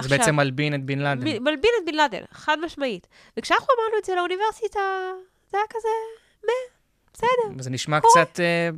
זה 0.00 0.08
בעצם 0.08 0.36
מלבין 0.36 0.74
את 0.74 0.84
בן 0.84 0.98
לאדן. 0.98 1.20
מ- 1.28 1.44
מלבין 1.44 1.70
את 1.80 1.86
בן 1.86 1.94
לאדן, 1.94 2.22
חד 2.32 2.56
משמעית. 2.64 3.06
וכשאנחנו 3.36 3.66
אמרנו 3.78 3.98
את 3.98 4.04
זה 4.04 4.14
לאוניברסיטה, 4.14 4.80
זה 5.50 5.58
היה 5.58 5.66
כזה, 5.70 5.88
מה, 6.44 6.52
בסדר. 7.14 7.54
וזה 7.58 7.70
נשמע 7.70 8.00
קורה. 8.00 8.24
קצת 8.24 8.40
אה, 8.40 8.68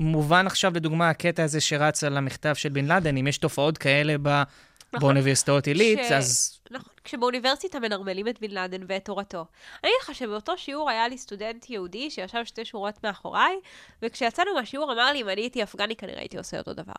מובן 0.00 0.46
עכשיו, 0.46 0.72
לדוגמה, 0.74 1.10
הקטע 1.10 1.44
הזה 1.44 1.60
שרץ 1.60 2.04
על 2.04 2.16
המכתב 2.16 2.54
של 2.54 2.68
בן 2.68 2.84
לאדן, 2.84 3.16
אם 3.16 3.26
יש 3.26 3.38
תופעות 3.38 3.78
כאלה 3.78 4.14
ב... 4.22 4.28
נכון. 4.28 5.00
באוניברסיטאות 5.00 5.66
עילית, 5.66 5.98
ש- 6.08 6.12
אז 6.12 6.58
נכון, 6.70 6.92
כשבאוניברסיטה 7.04 7.80
מנרמלים 7.80 8.28
את 8.28 8.40
בן 8.40 8.50
לאדן 8.50 8.82
ואת 8.88 9.04
תורתו. 9.04 9.44
אני 9.84 9.90
אגיד 9.90 10.02
לך 10.02 10.14
שבאותו 10.14 10.58
שיעור 10.58 10.90
היה 10.90 11.08
לי 11.08 11.18
סטודנט 11.18 11.70
יהודי 11.70 12.10
שישב 12.10 12.44
שתי 12.44 12.64
שורות 12.64 13.04
מאחוריי, 13.04 13.56
וכשיצאנו 14.02 14.54
מהשיעור 14.54 14.92
אמר 14.92 15.12
לי, 15.12 15.20
אם 15.20 15.28
אני 15.28 15.40
הייתי 15.40 15.62
אפגני, 15.62 15.96
כנראה 15.96 16.18
הייתי 16.18 16.38
עושה 16.38 16.58
אותו 16.58 16.72
דבר. 16.72 16.92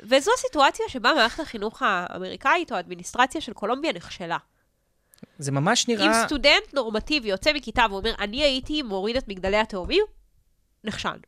וזו 0.00 0.30
הסיטואציה 0.38 0.86
שבה 0.88 1.12
מערכת 1.14 1.40
החינוך 1.40 1.82
האמריקאית 1.82 2.72
או 2.72 2.76
האדמיניסטרציה 2.76 3.40
של 3.40 3.52
קולומביה 3.52 3.92
נכשלה. 3.92 4.38
זה 5.38 5.52
ממש 5.52 5.88
אם 5.88 5.94
נראה... 5.94 6.26
סטודנט 6.26 6.74
נורמטיבי 6.74 7.28
יוצא 7.28 7.52
מכיתה 7.52 7.84
ואומר, 7.90 8.14
אני 8.18 8.42
הייתי 8.42 8.82
מוריד 8.82 9.16
את 9.16 9.28
מגדלי 9.28 9.56
התאומים, 9.56 10.04
נכשלנו. 10.86 11.22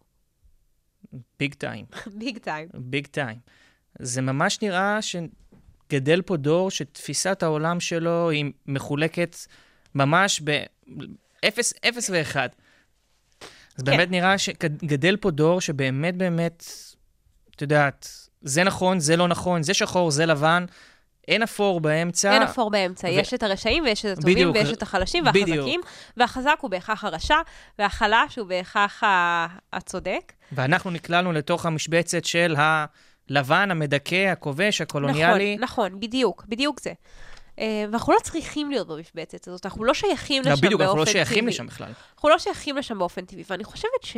Big 1.38 1.54
time. 1.54 1.84
Big 2.18 2.38
time. 2.38 2.68
Big 2.74 3.06
time. 3.06 3.38
זה 3.98 4.22
ממש 4.22 4.62
נראה 4.62 4.98
שגדל 5.02 6.22
פה 6.22 6.36
דור 6.36 6.70
שתפיסת 6.70 7.42
העולם 7.42 7.80
שלו 7.80 8.30
היא 8.30 8.44
מחולקת 8.66 9.36
ממש 9.94 10.40
באפס 10.40 11.74
אפס 11.88 12.10
ואחד. 12.10 12.48
אז 13.76 13.82
כן. 13.82 13.84
באמת 13.84 14.10
נראה 14.10 14.38
שגדל 14.38 15.16
פה 15.16 15.30
דור 15.30 15.60
שבאמת 15.60 16.16
באמת, 16.16 16.64
את 17.56 17.62
יודעת, 17.62 18.08
זה 18.42 18.64
נכון, 18.64 19.00
זה 19.00 19.16
לא 19.16 19.28
נכון, 19.28 19.62
זה 19.62 19.74
שחור, 19.74 20.10
זה 20.10 20.26
לבן, 20.26 20.64
אין 21.28 21.42
אפור 21.42 21.80
באמצע. 21.80 22.32
אין 22.32 22.42
אפור 22.42 22.70
באמצע, 22.70 23.08
ו- 23.08 23.10
יש 23.10 23.34
את 23.34 23.42
הרשעים 23.42 23.84
ויש 23.84 24.06
את 24.06 24.18
הטובים 24.18 24.34
בדיוק, 24.34 24.56
ויש 24.56 24.72
את 24.72 24.82
החלשים 24.82 25.24
בדיוק. 25.24 25.48
והחזקים, 25.48 25.80
והחזק 26.16 26.56
הוא 26.60 26.70
בהכרח 26.70 27.04
הרשע, 27.04 27.36
והחלש 27.78 28.38
הוא 28.38 28.46
בהכרח 28.46 29.02
הצודק. 29.72 30.32
ואנחנו 30.52 30.90
נקלענו 30.90 31.32
לתוך 31.32 31.66
המשבצת 31.66 32.24
של 32.24 32.56
הלבן, 32.58 33.70
המדכא, 33.70 34.28
הכובש, 34.32 34.80
הקולוניאלי. 34.80 35.56
נכון, 35.60 35.86
נכון, 35.88 36.00
בדיוק, 36.00 36.44
בדיוק 36.48 36.80
זה. 36.80 36.92
אה, 37.58 37.84
ואנחנו 37.90 38.12
לא 38.12 38.18
צריכים 38.22 38.70
להיות 38.70 38.88
במשבצת 38.88 39.48
הזאת, 39.48 39.66
אנחנו 39.66 39.84
לא 39.84 39.94
שייכים 39.94 40.42
לשם 40.42 40.50
לא, 40.50 40.54
באופן 40.54 40.60
טבעי. 40.60 40.68
בדיוק, 40.68 40.80
אנחנו 40.80 40.98
לא 40.98 41.06
שייכים 41.06 41.46
לשם 41.46 41.66
בכלל. 41.66 41.92
אנחנו 42.14 42.28
לא 42.28 42.38
שייכים 42.38 42.76
לשם 42.76 42.98
באופן 42.98 43.24
טבעי, 43.24 43.44
ואני 43.50 43.64
חושבת 43.64 44.02
ש... 44.02 44.16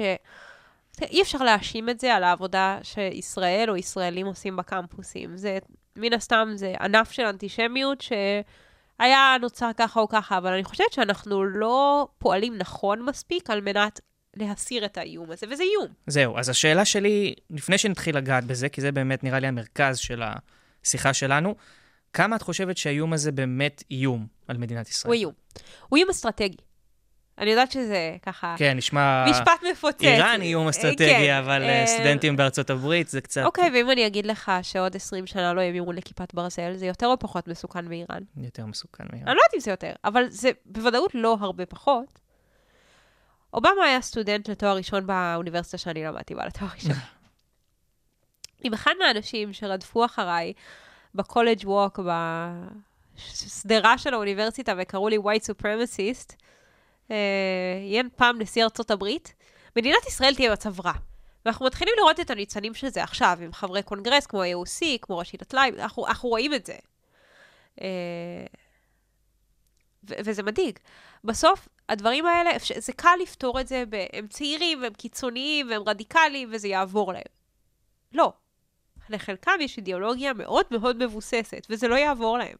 אי 1.03 1.23
אפשר 1.23 1.39
להאשים 1.39 1.89
את 1.89 2.01
זה 2.01 2.15
על 2.15 2.25
העבודה 2.25 2.79
שישראל 2.83 3.71
או 3.71 3.77
ישראלים 3.77 4.27
עושים 4.27 4.57
בקמפוסים. 4.57 5.37
זה, 5.37 5.59
מן 5.97 6.13
הסתם, 6.13 6.49
זה 6.55 6.75
ענף 6.81 7.11
של 7.11 7.23
אנטישמיות 7.23 8.01
שהיה 8.01 9.37
נוצר 9.41 9.71
ככה 9.77 10.01
או 10.01 10.09
ככה, 10.09 10.39
אבל 10.39 10.53
אני 10.53 10.65
חושבת 10.65 10.93
שאנחנו 10.93 11.45
לא 11.45 12.09
פועלים 12.19 12.59
נכון 12.59 13.03
מספיק 13.03 13.51
על 13.51 13.61
מנת 13.61 14.01
להסיר 14.37 14.85
את 14.85 14.99
האיום 14.99 15.31
הזה, 15.31 15.47
וזה 15.51 15.63
איום. 15.63 15.87
זהו, 16.07 16.39
אז 16.39 16.49
השאלה 16.49 16.85
שלי, 16.85 17.35
לפני 17.51 17.79
שנתחיל 17.79 18.17
לגעת 18.17 18.45
בזה, 18.45 18.69
כי 18.69 18.81
זה 18.81 18.93
באמת 18.93 19.25
נראה 19.25 19.39
לי 19.39 19.47
המרכז 19.47 19.99
של 19.99 20.23
השיחה 20.83 21.15
שלנו, 21.15 21.55
כמה 22.13 22.37
את 22.37 22.43
חושבת 22.43 22.77
שהאיום 22.77 23.13
הזה 23.13 23.33
באמת 23.33 23.83
איום 23.91 24.27
על 24.49 24.59
מדינת 24.59 24.89
ישראל? 24.89 25.11
הוא 25.13 25.15
איום. 25.15 25.33
הוא 25.89 25.97
איום 25.97 26.11
אסטרטגי. 26.11 26.57
אני 27.41 27.51
יודעת 27.51 27.73
שזה 27.73 28.17
ככה... 28.23 28.55
כן, 28.59 28.77
נשמע... 28.77 29.27
משפט 29.31 29.63
מפוצץ. 29.71 30.03
איראן 30.03 30.43
איום 30.43 30.69
אסטרטגי, 30.69 31.11
כן, 31.11 31.35
אבל 31.35 31.63
אה... 31.63 31.87
סטודנטים 31.87 32.37
בארצות 32.37 32.71
הברית 32.71 33.09
זה 33.09 33.21
קצת... 33.21 33.43
אוקיי, 33.45 33.71
ואם 33.75 33.91
אני 33.91 34.07
אגיד 34.07 34.27
לך 34.27 34.53
שעוד 34.63 34.97
20 34.97 35.27
שנה 35.27 35.53
לא 35.53 35.61
ימירו 35.61 35.93
לכיפת 35.93 36.35
ברזל, 36.35 36.75
זה 36.75 36.87
יותר 36.87 37.07
או 37.07 37.19
פחות 37.19 37.49
מסוכן 37.49 37.89
מאיראן? 37.89 38.23
יותר 38.37 38.67
מסוכן 38.67 39.05
מאיראן. 39.13 39.29
אני 39.29 39.37
לא 39.37 39.41
יודעת 39.41 39.55
אם 39.55 39.61
זה 39.61 39.71
יותר, 39.71 39.93
אבל 40.05 40.25
זה 40.29 40.51
בוודאות 40.67 41.11
לא 41.15 41.37
הרבה 41.41 41.67
פחות. 41.67 42.19
אובמה 43.55 43.85
היה 43.87 44.01
סטודנט 44.01 44.49
לתואר 44.49 44.77
ראשון 44.77 45.07
באוניברסיטה 45.07 45.79
שאני 45.79 46.05
למדתי 46.05 46.35
בה, 46.35 46.47
לתואר 46.47 46.69
ראשון. 46.75 46.93
עם 48.65 48.73
אחד 48.73 48.93
מהאנשים 48.99 49.53
שרדפו 49.53 50.05
אחריי 50.05 50.53
בקולג' 51.15 51.61
ווק, 51.65 52.01
בשדרה 53.17 53.99
של 53.99 54.15
האוניברסיטה, 54.15 54.73
וקראו 54.79 55.09
לי 55.09 55.17
white 55.17 55.45
supremacist, 55.45 56.35
עיין 57.89 58.07
אה, 58.07 58.11
פעם 58.17 58.41
נשיא 58.41 58.65
ארצות 58.65 58.91
הברית, 58.91 59.35
מדינת 59.77 60.07
ישראל 60.07 60.35
תהיה 60.35 60.51
במצב 60.51 60.81
רע. 60.81 60.93
ואנחנו 61.45 61.67
מתחילים 61.67 61.95
לראות 61.99 62.21
את 62.21 62.31
הניצנים 62.31 62.75
של 62.75 62.89
זה 62.89 63.03
עכשיו, 63.03 63.39
עם 63.43 63.53
חברי 63.53 63.83
קונגרס 63.83 64.27
כמו 64.27 64.43
ה-AOC, 64.43 64.99
כמו 65.03 65.19
ראשית 65.19 65.43
הטלאי, 65.43 65.71
אנחנו, 65.79 66.07
אנחנו 66.07 66.29
רואים 66.29 66.55
את 66.55 66.67
זה. 66.67 66.77
אה, 67.81 68.47
וזה 70.05 70.43
מדאיג. 70.43 70.79
בסוף, 71.25 71.69
הדברים 71.89 72.27
האלה, 72.27 72.51
זה 72.79 72.93
קל 72.93 73.17
לפתור 73.23 73.61
את 73.61 73.69
זה, 73.69 73.85
הם 74.13 74.27
צעירים, 74.27 74.85
הם 74.85 74.93
קיצוניים, 74.93 75.71
והם 75.71 75.83
רדיקליים, 75.87 76.49
וזה 76.53 76.69
יעבור 76.69 77.13
להם. 77.13 77.23
לא. 78.13 78.33
לחלקם 79.11 79.53
יש 79.61 79.77
אידיאולוגיה 79.77 80.33
מאוד 80.33 80.67
מאוד 80.71 81.05
מבוססת, 81.05 81.67
וזה 81.71 81.89
לא 81.89 81.95
יעבור 81.95 82.39
להם. 82.39 82.57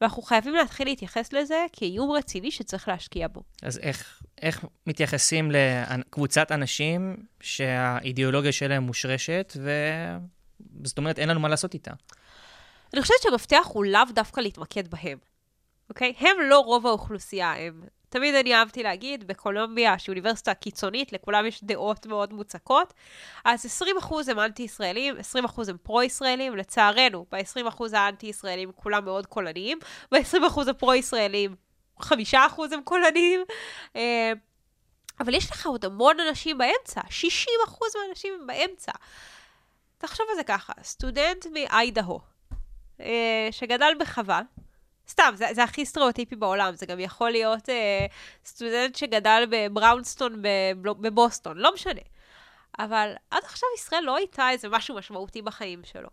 ואנחנו 0.00 0.22
חייבים 0.22 0.54
להתחיל 0.54 0.86
להתייחס 0.86 1.32
לזה 1.32 1.66
כאיום 1.72 2.10
רציני 2.10 2.50
שצריך 2.50 2.88
להשקיע 2.88 3.28
בו. 3.28 3.42
אז 3.62 3.78
איך, 3.78 4.22
איך 4.42 4.64
מתייחסים 4.86 5.50
לקבוצת 5.50 6.52
אנשים 6.52 7.16
שהאידיאולוגיה 7.40 8.52
שלהם 8.52 8.82
מושרשת, 8.82 9.56
וזאת 10.80 10.98
אומרת, 10.98 11.18
אין 11.18 11.28
לנו 11.28 11.40
מה 11.40 11.48
לעשות 11.48 11.74
איתה? 11.74 11.92
אני 12.94 13.02
חושבת 13.02 13.16
שהמפתח 13.22 13.66
הוא 13.72 13.84
לאו 13.84 14.00
דווקא 14.14 14.40
להתמקד 14.40 14.88
בהם, 14.88 15.18
אוקיי? 15.90 16.14
הם 16.18 16.36
לא 16.48 16.58
רוב 16.60 16.86
האוכלוסייה, 16.86 17.52
הם 17.52 17.82
תמיד 18.10 18.34
אני 18.34 18.54
אהבתי 18.54 18.82
להגיד, 18.82 19.26
בקולומביה, 19.26 19.98
שהיא 19.98 20.12
אוניברסיטה 20.12 20.54
קיצונית, 20.54 21.12
לכולם 21.12 21.46
יש 21.46 21.64
דעות 21.64 22.06
מאוד 22.06 22.32
מוצקות, 22.32 22.94
אז 23.44 23.82
20% 24.00 24.30
הם 24.30 24.40
אנטי-ישראלים, 24.40 25.14
20% 25.44 25.60
הם 25.68 25.76
פרו-ישראלים, 25.82 26.56
לצערנו, 26.56 27.26
ב-20% 27.32 27.82
האנטי-ישראלים 27.92 28.72
כולם 28.72 29.04
מאוד 29.04 29.26
קולניים, 29.26 29.78
ב-20% 30.12 30.70
הפרו-ישראלים 30.70 31.54
5% 32.00 32.04
הם 32.72 32.82
קולניים. 32.84 33.40
אה, 33.96 34.32
אבל 35.20 35.34
יש 35.34 35.50
לך 35.50 35.66
עוד 35.66 35.84
המון 35.84 36.20
אנשים 36.20 36.58
באמצע, 36.58 37.00
60% 37.00 37.04
מהאנשים 37.98 38.32
הם 38.40 38.46
באמצע. 38.46 38.92
תחשוב 39.98 40.26
על 40.30 40.36
זה 40.36 40.44
ככה, 40.44 40.72
סטודנט 40.82 41.46
מאיידהו, 41.52 42.20
אה, 43.00 43.48
שגדל 43.50 43.92
בחווה, 44.00 44.40
סתם, 45.10 45.32
זה, 45.34 45.46
זה 45.52 45.64
הכי 45.64 45.86
סטריאוטיפי 45.86 46.36
בעולם, 46.36 46.74
זה 46.74 46.86
גם 46.86 47.00
יכול 47.00 47.30
להיות 47.30 47.68
אה, 47.68 48.06
סטודנט 48.44 48.96
שגדל 48.96 49.44
בבראונסטון 49.50 50.42
בבוסטון, 50.82 51.58
לא 51.58 51.74
משנה. 51.74 52.00
אבל 52.78 53.12
עד 53.30 53.42
עכשיו 53.44 53.68
ישראל 53.78 54.02
לא 54.04 54.16
הייתה 54.16 54.50
איזה 54.50 54.68
משהו 54.68 54.94
משמעותי 54.96 55.42
בחיים 55.42 55.84
שלו. 55.84 56.08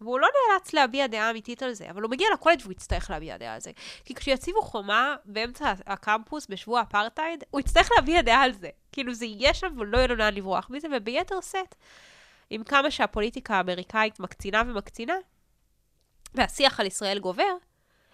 והוא 0.00 0.20
לא 0.20 0.28
נאלץ 0.28 0.72
להביע 0.72 1.06
דעה 1.06 1.30
אמיתית 1.30 1.62
על 1.62 1.72
זה, 1.72 1.90
אבל 1.90 2.02
הוא 2.02 2.10
מגיע 2.10 2.26
לקולג' 2.34 2.60
והוא 2.60 2.72
יצטרך 2.72 3.10
להביע 3.10 3.36
דעה 3.36 3.54
על 3.54 3.60
זה. 3.60 3.70
כי 4.04 4.14
כשיציבו 4.14 4.62
חומה 4.62 5.16
באמצע 5.24 5.72
הקמפוס 5.86 6.46
בשבוע 6.50 6.82
אפרטהייד, 6.82 7.44
הוא 7.50 7.60
יצטרך 7.60 7.88
להביע 7.96 8.22
דעה 8.22 8.42
על 8.42 8.52
זה. 8.52 8.68
כאילו 8.92 9.14
זה 9.14 9.24
יהיה 9.24 9.54
שם 9.54 9.74
ולא 9.78 9.98
יהיה 9.98 10.06
לו 10.06 10.16
לאן 10.16 10.34
לברוח 10.34 10.70
מזה, 10.70 10.88
וביתר 10.96 11.40
שאת, 11.40 11.74
עם 12.50 12.64
כמה 12.64 12.90
שהפוליטיקה 12.90 13.54
האמריקאית 13.54 14.20
מקצינה 14.20 14.62
ומקצינה, 14.66 15.14
והשיח 16.34 16.80
על 16.80 16.86
ישראל 16.86 17.18
גובר, 17.18 17.56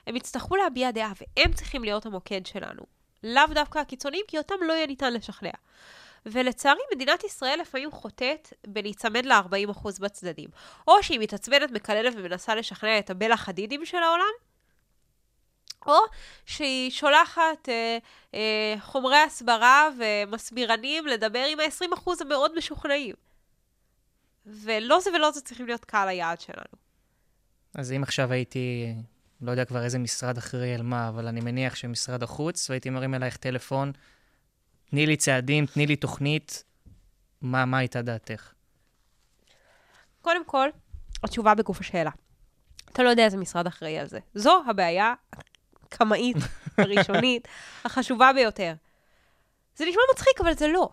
הם 0.07 0.17
יצטרכו 0.17 0.57
להביע 0.57 0.91
דעה, 0.91 1.13
והם 1.21 1.53
צריכים 1.53 1.85
להיות 1.85 2.07
המוקד 2.07 2.47
שלנו. 2.47 2.83
לאו 3.23 3.47
דווקא 3.55 3.79
הקיצוניים, 3.79 4.25
כי 4.29 4.39
אותם 4.39 4.55
לא 4.63 4.73
יהיה 4.73 4.87
ניתן 4.87 5.13
לשכנע. 5.13 5.51
ולצערי, 6.27 6.81
מדינת 6.95 7.25
ישראל 7.25 7.59
לפעמים 7.61 7.91
חוטאת 7.91 8.53
בלהיצמד 8.67 9.27
ל-40% 9.27 10.01
בצדדים. 10.01 10.49
או 10.89 11.03
שהיא 11.03 11.21
מתעצבנת, 11.21 11.71
מקללת 11.71 12.15
ומנסה 12.17 12.55
לשכנע 12.55 12.99
את 12.99 13.11
הבל 13.11 13.33
החדידים 13.33 13.87
של 13.87 13.99
העולם, 13.99 14.33
או 15.87 15.99
שהיא 16.47 16.91
שולחת 16.91 17.69
אה, 17.69 17.99
אה, 18.35 18.75
חומרי 18.81 19.17
הסברה 19.17 19.89
ומסבירנים 19.99 21.07
לדבר 21.07 21.45
עם 21.51 21.61
ה-20% 21.61 22.11
המאוד 22.21 22.59
משוכנעים. 22.59 23.15
ולא 24.47 25.01
זה 25.01 25.11
ולא 25.11 25.31
זה 25.31 25.41
צריכים 25.41 25.67
להיות 25.67 25.85
קהל 25.85 26.09
היעד 26.09 26.41
שלנו. 26.41 26.77
אז 27.75 27.93
אם 27.93 28.03
עכשיו 28.03 28.33
הייתי 28.33 28.95
לא 29.41 29.51
יודע 29.51 29.65
כבר 29.65 29.85
איזה 29.85 29.99
משרד 29.99 30.39
אחראי 30.39 30.75
על 30.75 30.83
מה, 30.83 31.09
אבל 31.09 31.27
אני 31.27 31.41
מניח 31.41 31.75
שמשרד 31.75 32.23
החוץ, 32.23 32.71
והייתי 32.71 32.91
מרים 32.91 33.15
אלייך 33.15 33.37
טלפון, 33.37 33.93
תני 34.91 35.07
לי 35.07 35.17
צעדים, 35.17 35.67
תני 35.67 35.87
לי 35.87 35.97
תוכנית, 35.97 36.65
מה, 37.43 37.65
מה 37.65 37.79
הייתה 37.79 38.03
דעתך? 38.03 38.53
קודם 40.23 40.45
כל, 40.45 40.69
התשובה 41.23 41.55
בגוף 41.55 41.81
השאלה. 41.81 42.11
אתה 42.93 43.03
לא 43.03 43.09
יודע 43.09 43.25
איזה 43.25 43.37
משרד 43.37 43.67
אחראי 43.67 43.99
על 43.99 44.07
זה. 44.07 44.19
זו 44.35 44.63
הבעיה 44.69 45.15
הקמאית, 45.83 46.37
הראשונית, 46.79 47.49
החשובה 47.85 48.31
ביותר. 48.35 48.75
זה 49.77 49.85
נשמע 49.89 50.03
מצחיק, 50.13 50.41
אבל 50.41 50.55
זה 50.55 50.69
לא. 50.69 50.89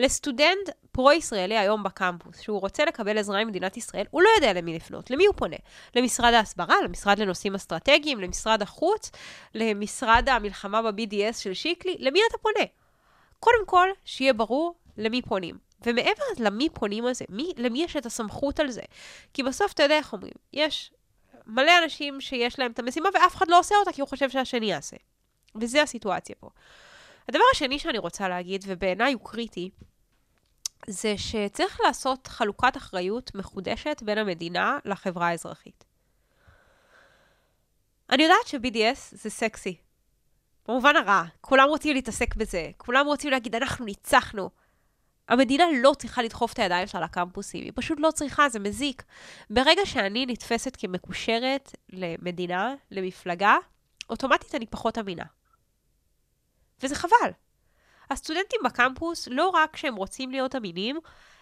לסטודנט 0.00 0.70
פרו-ישראלי 0.92 1.58
היום 1.58 1.82
בקמפוס, 1.82 2.40
שהוא 2.40 2.60
רוצה 2.60 2.84
לקבל 2.84 3.18
עזרה 3.18 3.44
ממדינת 3.44 3.76
ישראל, 3.76 4.04
הוא 4.10 4.22
לא 4.22 4.28
יודע 4.36 4.52
למי 4.52 4.74
לפנות. 4.74 5.10
למי 5.10 5.26
הוא 5.26 5.34
פונה? 5.36 5.56
למשרד 5.96 6.34
ההסברה, 6.34 6.74
למשרד 6.84 7.18
לנושאים 7.18 7.54
אסטרטגיים, 7.54 8.20
למשרד 8.20 8.62
החוץ, 8.62 9.10
למשרד 9.54 10.28
המלחמה 10.28 10.92
ב-BDS 10.92 11.36
של 11.38 11.54
שיקלי? 11.54 11.96
למי 11.98 12.20
אתה 12.28 12.38
פונה? 12.38 12.66
קודם 13.40 13.66
כל, 13.66 13.88
שיהיה 14.04 14.32
ברור 14.32 14.74
למי 14.96 15.22
פונים. 15.22 15.58
ומעבר 15.86 16.22
למי 16.38 16.68
פונים 16.68 17.06
על 17.06 17.14
זה, 17.14 17.24
מי, 17.28 17.52
למי 17.56 17.82
יש 17.82 17.96
את 17.96 18.06
הסמכות 18.06 18.60
על 18.60 18.70
זה? 18.70 18.82
כי 19.34 19.42
בסוף, 19.42 19.72
אתה 19.72 19.82
יודע 19.82 19.96
איך 19.96 20.12
אומרים, 20.12 20.32
יש 20.52 20.92
מלא 21.46 21.72
אנשים 21.84 22.20
שיש 22.20 22.58
להם 22.58 22.72
את 22.72 22.78
המשימה 22.78 23.08
ואף 23.14 23.36
אחד 23.36 23.48
לא 23.48 23.58
עושה 23.58 23.74
אותה 23.74 23.92
כי 23.92 24.00
הוא 24.00 24.08
חושב 24.08 24.30
שהשני 24.30 24.66
יעשה. 24.66 24.96
וזה 25.54 25.82
הסיטואציה 25.82 26.36
פה. 26.40 26.48
הדבר 27.28 27.44
השני 27.52 27.78
שאני 27.78 27.98
רוצה 27.98 28.28
להגיד, 28.28 28.64
ובעיניי 28.66 29.12
הוא 29.12 29.20
קריטי, 29.24 29.70
זה 30.86 31.14
שצריך 31.18 31.80
לעשות 31.86 32.26
חלוקת 32.26 32.76
אחריות 32.76 33.34
מחודשת 33.34 34.02
בין 34.02 34.18
המדינה 34.18 34.78
לחברה 34.84 35.28
האזרחית. 35.28 35.84
אני 38.10 38.22
יודעת 38.22 38.46
ש-BDS 38.46 38.98
זה 39.12 39.30
סקסי. 39.30 39.76
במובן 40.68 40.96
הרע, 40.96 41.22
כולם 41.40 41.68
רוצים 41.68 41.94
להתעסק 41.94 42.34
בזה, 42.34 42.70
כולם 42.76 43.06
רוצים 43.06 43.30
להגיד, 43.30 43.54
אנחנו 43.54 43.84
ניצחנו. 43.84 44.50
המדינה 45.28 45.64
לא 45.82 45.92
צריכה 45.98 46.22
לדחוף 46.22 46.52
את 46.52 46.58
הידיים 46.58 46.86
שלה 46.86 47.00
לקמפוסים, 47.00 47.64
היא 47.64 47.72
פשוט 47.74 47.98
לא 48.00 48.10
צריכה, 48.10 48.48
זה 48.48 48.58
מזיק. 48.58 49.02
ברגע 49.50 49.86
שאני 49.86 50.26
נתפסת 50.26 50.76
כמקושרת 50.76 51.76
למדינה, 51.92 52.74
למפלגה, 52.90 53.56
אוטומטית 54.10 54.54
אני 54.54 54.66
פחות 54.66 54.98
אמינה. 54.98 55.24
וזה 56.82 56.94
חבל. 56.94 57.30
הסטודנטים 58.10 58.60
בקמפוס, 58.64 59.28
לא 59.30 59.48
רק 59.48 59.76
שהם 59.76 59.96
רוצים 59.96 60.30
להיות 60.30 60.56
אמינים, 60.56 60.98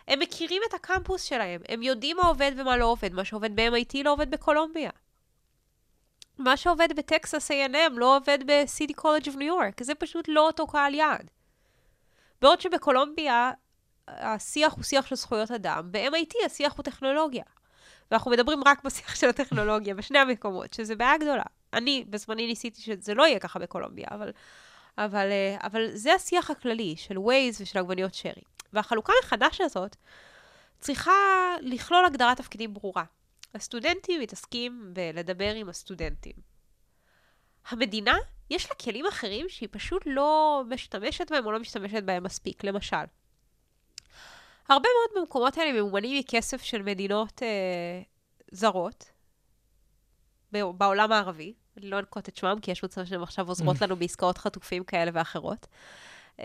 הם 0.09 0.19
מכירים 0.19 0.63
את 0.69 0.75
הקמפוס 0.75 1.23
שלהם, 1.23 1.61
הם 1.69 1.83
יודעים 1.83 2.17
מה 2.17 2.29
עובד 2.29 2.53
ומה 2.57 2.77
לא 2.77 2.85
עובד, 2.85 3.13
מה 3.13 3.25
שעובד 3.25 3.57
ב-MIT 3.57 4.03
לא 4.05 4.13
עובד 4.13 4.31
בקולומביה. 4.31 4.91
מה 6.39 6.57
שעובד 6.57 6.89
בטקסס 6.97 7.51
A&M 7.51 7.93
לא 7.93 8.17
עובד 8.17 8.39
ב-City 8.47 8.93
College 9.01 9.27
of 9.27 9.35
New 9.35 9.51
York, 9.51 9.85
זה 9.85 9.95
פשוט 9.95 10.25
לא 10.29 10.47
אותו 10.47 10.67
קהל 10.67 10.95
יעד. 10.95 11.31
בעוד 12.43 12.61
שבקולומביה 12.61 13.51
השיח 14.09 14.73
הוא 14.73 14.85
שיח 14.85 15.07
של 15.07 15.15
זכויות 15.15 15.51
אדם, 15.51 15.93
ב-MIT 15.93 16.47
השיח 16.47 16.73
הוא 16.77 16.85
טכנולוגיה. 16.85 17.45
ואנחנו 18.11 18.31
מדברים 18.31 18.61
רק 18.67 18.85
בשיח 18.85 19.15
של 19.15 19.29
הטכנולוגיה, 19.29 19.95
בשני 19.95 20.19
המקומות, 20.19 20.75
שזה 20.75 20.97
בעיה 20.97 21.19
גדולה. 21.19 21.43
אני 21.73 22.05
בזמני 22.11 22.47
ניסיתי 22.47 22.83
שזה 22.83 23.15
לא 23.15 23.27
יהיה 23.27 23.39
ככה 23.39 23.59
בקולומביה, 23.59 24.07
אבל 24.11 24.33
אבל, 24.99 25.31
אה, 25.31 25.57
אבל 25.63 25.91
זה 25.95 26.15
השיח 26.15 26.51
הכללי 26.51 26.95
של 26.97 27.19
ווייז 27.19 27.61
ושל 27.61 27.79
עגבניות 27.79 28.15
שרי. 28.15 28.43
והחלוקה 28.73 29.13
מחדש 29.25 29.61
הזאת 29.61 29.97
צריכה 30.81 31.13
לכלול 31.61 32.05
הגדרת 32.05 32.37
תפקידים 32.37 32.75
ברורה. 32.75 33.05
הסטודנטים 33.55 34.21
מתעסקים 34.21 34.91
בלדבר 34.93 35.55
עם 35.55 35.69
הסטודנטים. 35.69 36.33
המדינה, 37.69 38.17
יש 38.51 38.71
לה 38.71 38.75
כלים 38.75 39.07
אחרים 39.07 39.49
שהיא 39.49 39.69
פשוט 39.73 40.03
לא 40.07 40.63
משתמשת 40.69 41.31
בהם 41.31 41.47
או 41.47 41.53
לא 41.53 41.61
משתמשת 41.61 42.03
בהם 42.03 42.23
מספיק. 42.23 42.65
למשל, 42.65 42.97
הרבה 44.69 44.89
מאוד 44.89 45.23
במקומות 45.23 45.59
האלה 45.59 45.81
ממומנים 45.81 46.19
מכסף 46.19 46.63
של 46.63 46.83
מדינות 46.83 47.43
אה, 47.43 48.03
זרות 48.51 49.11
בעולם 50.53 51.13
הערבי. 51.13 51.55
לא 51.83 51.99
אנקוט 51.99 52.29
את 52.29 52.37
שמם, 52.37 52.59
כי 52.63 52.71
יש 52.71 52.85
מצב 52.85 53.05
שהן 53.05 53.23
עכשיו 53.23 53.49
עוזרות 53.49 53.81
לנו 53.81 53.97
בעסקאות 53.97 54.39
חטופים 54.39 54.85
כאלה 54.85 55.11
ואחרות. 55.15 55.67
Uh, 56.37 56.41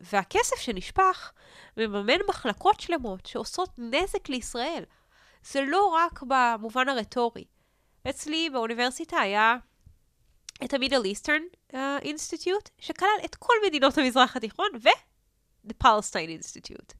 והכסף 0.00 0.56
שנשפך 0.56 1.32
מממן 1.76 2.18
מחלקות 2.28 2.80
שלמות 2.80 3.26
שעושות 3.26 3.70
נזק 3.78 4.28
לישראל. 4.28 4.84
זה 5.42 5.60
לא 5.60 5.86
רק 5.86 6.22
במובן 6.28 6.88
הרטורי. 6.88 7.44
אצלי 8.10 8.50
באוניברסיטה 8.50 9.16
היה 9.16 9.56
את 10.64 10.74
ה-Middle 10.74 11.04
Eastern 11.04 11.72
uh, 11.72 11.76
Institute, 12.04 12.70
שכלל 12.78 13.08
את 13.24 13.34
כל 13.34 13.54
מדינות 13.66 13.98
המזרח 13.98 14.36
התיכון, 14.36 14.68
ו-The 14.82 15.74
Palestine 15.84 16.42
Institute. 16.42 16.94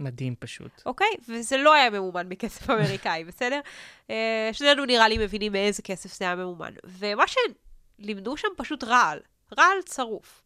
מדהים 0.00 0.34
פשוט. 0.38 0.82
אוקיי? 0.86 1.10
וזה 1.28 1.56
לא 1.56 1.74
היה 1.74 1.90
ממומן 1.90 2.28
מכסף 2.28 2.70
אמריקאי, 2.70 3.24
בסדר? 3.24 3.60
Uh, 4.08 4.12
שנינו 4.52 4.84
נראה 4.84 5.08
לי 5.08 5.18
מבינים 5.18 5.52
מאיזה 5.52 5.82
כסף 5.82 6.18
זה 6.18 6.24
היה 6.24 6.34
ממומן. 6.34 6.72
ומה 6.84 7.24
שלימדו 7.26 8.36
שם 8.36 8.48
פשוט 8.56 8.84
רעל. 8.84 9.20
רעל 9.58 9.82
צרוף. 9.84 10.42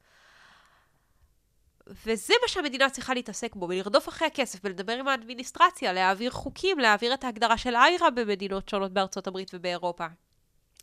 וזה 2.07 2.35
מה 2.43 2.49
שהמדינה 2.49 2.91
צריכה 2.91 3.15
להתעסק 3.15 3.57
בו, 3.57 3.69
ולרדוף 3.69 4.09
אחרי 4.09 4.27
הכסף, 4.27 4.59
ולדבר 4.65 4.93
עם 4.93 5.09
האדמיניסטרציה, 5.09 5.93
להעביר 5.93 6.31
חוקים, 6.31 6.79
להעביר 6.79 7.15
את 7.15 7.25
ההגדרה 7.25 7.59
של 7.59 7.77
איירה 7.77 8.11
במדינות 8.11 8.69
שונות 8.69 8.93
בארצות 8.93 9.27
הברית 9.27 9.51
ובאירופה. 9.55 10.07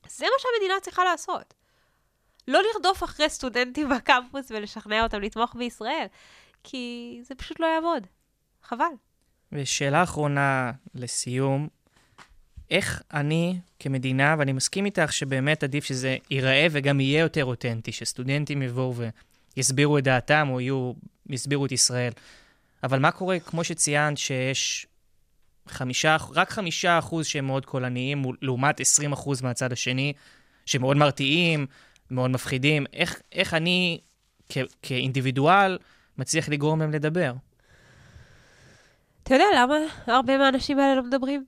זה 0.08 0.26
מה 0.26 0.32
שהמדינה 0.40 0.80
צריכה 0.82 1.04
לעשות. 1.04 1.54
לא 2.48 2.62
לרדוף 2.64 3.04
אחרי 3.04 3.30
סטודנטים 3.30 3.90
בקמפוס 3.90 4.46
ולשכנע 4.52 5.04
אותם 5.04 5.22
לתמוך 5.22 5.56
בישראל, 5.56 6.06
כי 6.64 7.20
זה 7.24 7.36
פשוט 7.36 7.60
לא 7.60 7.66
יעבוד. 7.66 8.08
חבל. 8.68 8.86
ושאלה 9.52 10.04
אחרונה 10.04 10.72
לסיום, 10.96 11.68
איך 12.72 13.02
אני 13.14 13.60
כמדינה, 13.80 14.36
ואני 14.40 14.54
מסכים 14.54 14.86
איתך 14.86 15.14
שבאמת 15.14 15.64
עדיף 15.64 15.84
שזה 15.84 16.18
ייראה 16.32 16.68
וגם 16.72 17.00
יהיה 17.00 17.20
יותר 17.20 17.46
אותנטי, 17.46 17.92
שסטודנטים 17.92 18.62
יבואו 18.62 18.94
ויסבירו 19.58 19.98
את 19.98 20.04
דעתם 20.04 20.48
או 20.52 20.62
יהיו, 20.62 20.94
יסבירו 21.30 21.66
את 21.66 21.72
ישראל. 21.72 22.12
אבל 22.84 23.00
מה 23.00 23.12
קורה, 23.12 23.40
כמו 23.40 23.64
שציינת, 23.64 24.18
שיש 24.18 24.88
חמישה, 25.68 26.18
רק 26.34 26.50
חמישה 26.50 27.00
אחוז 27.00 27.26
שהם 27.26 27.46
מאוד 27.48 27.66
קולניים, 27.66 28.24
לעומת 28.42 28.80
עשרים 28.80 29.14
אחוז 29.14 29.42
מהצד 29.42 29.72
השני, 29.72 30.14
שמאוד 30.66 30.98
מרתיעים, 30.98 31.66
מאוד 32.12 32.32
מפחידים. 32.32 32.86
איך, 32.94 33.22
איך 33.32 33.54
אני 33.54 34.00
כ- 34.50 34.58
כאינדיבידואל 34.82 35.78
מצליח 36.18 36.50
לגרום 36.50 36.80
להם 36.80 36.92
לדבר? 36.92 37.34
אתה 39.28 39.36
יודע 39.36 39.46
למה 39.56 39.76
הרבה 40.06 40.38
מהאנשים 40.38 40.80
האלה 40.80 40.96
לא 40.96 41.04
מדברים? 41.04 41.46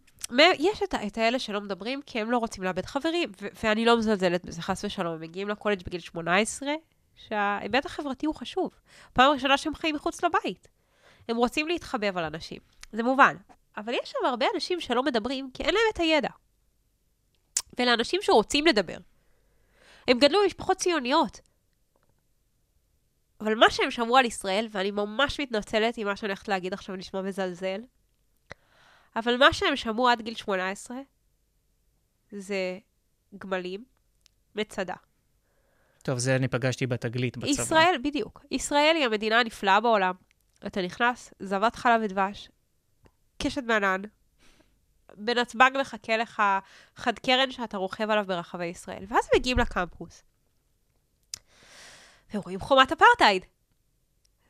יש 0.60 0.84
את, 0.84 0.96
את 1.08 1.18
האלה 1.18 1.40
שלא 1.40 1.62
מדברים 1.62 2.02
כי 2.06 2.20
הם 2.20 2.32
לא 2.32 2.38
רוצים 2.38 2.64
לאבד 2.64 2.86
חברים, 2.86 3.32
ו- 3.42 3.48
ואני 3.64 3.86
לא 3.86 3.98
מזלזלת 3.98 4.46
בזה, 4.46 4.62
חס 4.62 4.86
ושלום. 4.86 5.14
הם 5.14 5.22
מגיעים 5.22 5.50
לקולג' 5.50 5.84
בגיל 5.84 6.00
18, 6.00 6.70
שההיבט 7.16 7.86
החברתי 7.86 8.26
הוא 8.26 8.36
חשוב. 8.36 8.72
פעם 9.14 9.32
ראשונה 9.32 9.58
שהם 9.58 9.76
חיים 9.76 9.96
מחוץ 9.96 10.24
לבית. 10.24 10.68
הם 11.30 11.38
רוצים 11.38 11.68
להתחבב 11.68 12.18
על 12.18 12.24
אנשים. 12.24 12.60
זה 12.92 13.04
מובן. 13.04 13.36
אבל 13.78 13.94
יש 13.94 14.12
שם 14.12 14.26
הרבה 14.26 14.46
אנשים 14.56 14.80
שלא 14.80 15.04
מדברים 15.04 15.50
כי 15.54 15.64
אין 15.64 15.74
להם 15.74 15.84
את 15.94 16.00
הידע. 16.00 16.30
ואלה 17.78 17.94
אנשים 17.94 18.20
שרוצים 18.24 18.68
לדבר. 18.68 18.98
הם 20.08 20.20
גדלו 20.20 20.40
במשפחות 20.44 20.78
ציוניות. 20.78 21.40
אבל 23.42 23.56
מה 23.56 23.70
שהם 23.70 23.92
שמעו 23.92 24.18
על 24.18 24.26
ישראל, 24.26 24.68
ואני 24.72 24.92
ממש 24.92 25.40
מתנצלת 25.40 25.98
אם 25.98 26.06
מה 26.06 26.16
שאני 26.16 26.30
הולכת 26.30 26.48
להגיד 26.48 26.74
עכשיו 26.74 26.96
נשמע 26.96 27.22
מזלזל, 27.22 27.82
אבל 29.16 29.38
מה 29.38 29.54
שהם 29.54 29.76
שמעו 29.76 30.10
עד 30.10 30.22
גיל 30.22 30.36
18 30.36 30.98
זה 32.32 32.80
גמלים, 33.38 33.86
מצדה. 34.56 34.96
טוב, 36.04 36.18
זה 36.18 36.36
אני 36.36 36.48
פגשתי 36.48 36.88
בתגלית 36.88 37.38
בצבא. 37.38 37.50
ישראל, 37.50 37.96
בדיוק. 38.04 38.46
ישראל 38.52 38.96
היא 38.96 39.06
המדינה 39.06 39.40
הנפלאה 39.40 39.80
בעולם. 39.80 40.14
אתה 40.68 40.82
נכנס, 40.82 41.34
זבת 41.40 41.76
חלב 41.76 42.02
ודבש, 42.04 42.50
קשת 43.38 43.64
בענן, 43.64 44.02
בנתב"ג 45.18 45.72
מחכה 45.82 46.18
לך 46.18 46.44
חד 46.96 47.20
קרן 47.20 47.52
שאתה 47.52 47.78
רוכב 47.78 48.10
עליו 48.10 48.26
ברחבי 48.28 48.66
ישראל. 48.66 49.06
ואז 49.08 49.30
מגיעים 49.36 49.60
לקמפוס. 49.60 50.24
ורואים 52.34 52.60
חומת 52.60 52.92
אפרטהייד. 52.92 53.46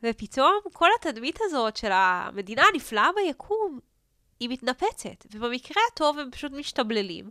ופתאום 0.02 0.60
כל 0.72 0.88
התדמית 1.00 1.38
הזאת 1.40 1.76
של 1.76 1.90
המדינה 1.92 2.62
הנפלאה 2.72 3.08
ביקום, 3.16 3.78
היא 4.40 4.48
מתנפצת. 4.48 5.26
ובמקרה 5.30 5.82
הטוב 5.92 6.18
הם 6.18 6.30
פשוט 6.30 6.52
משתבללים. 6.52 7.30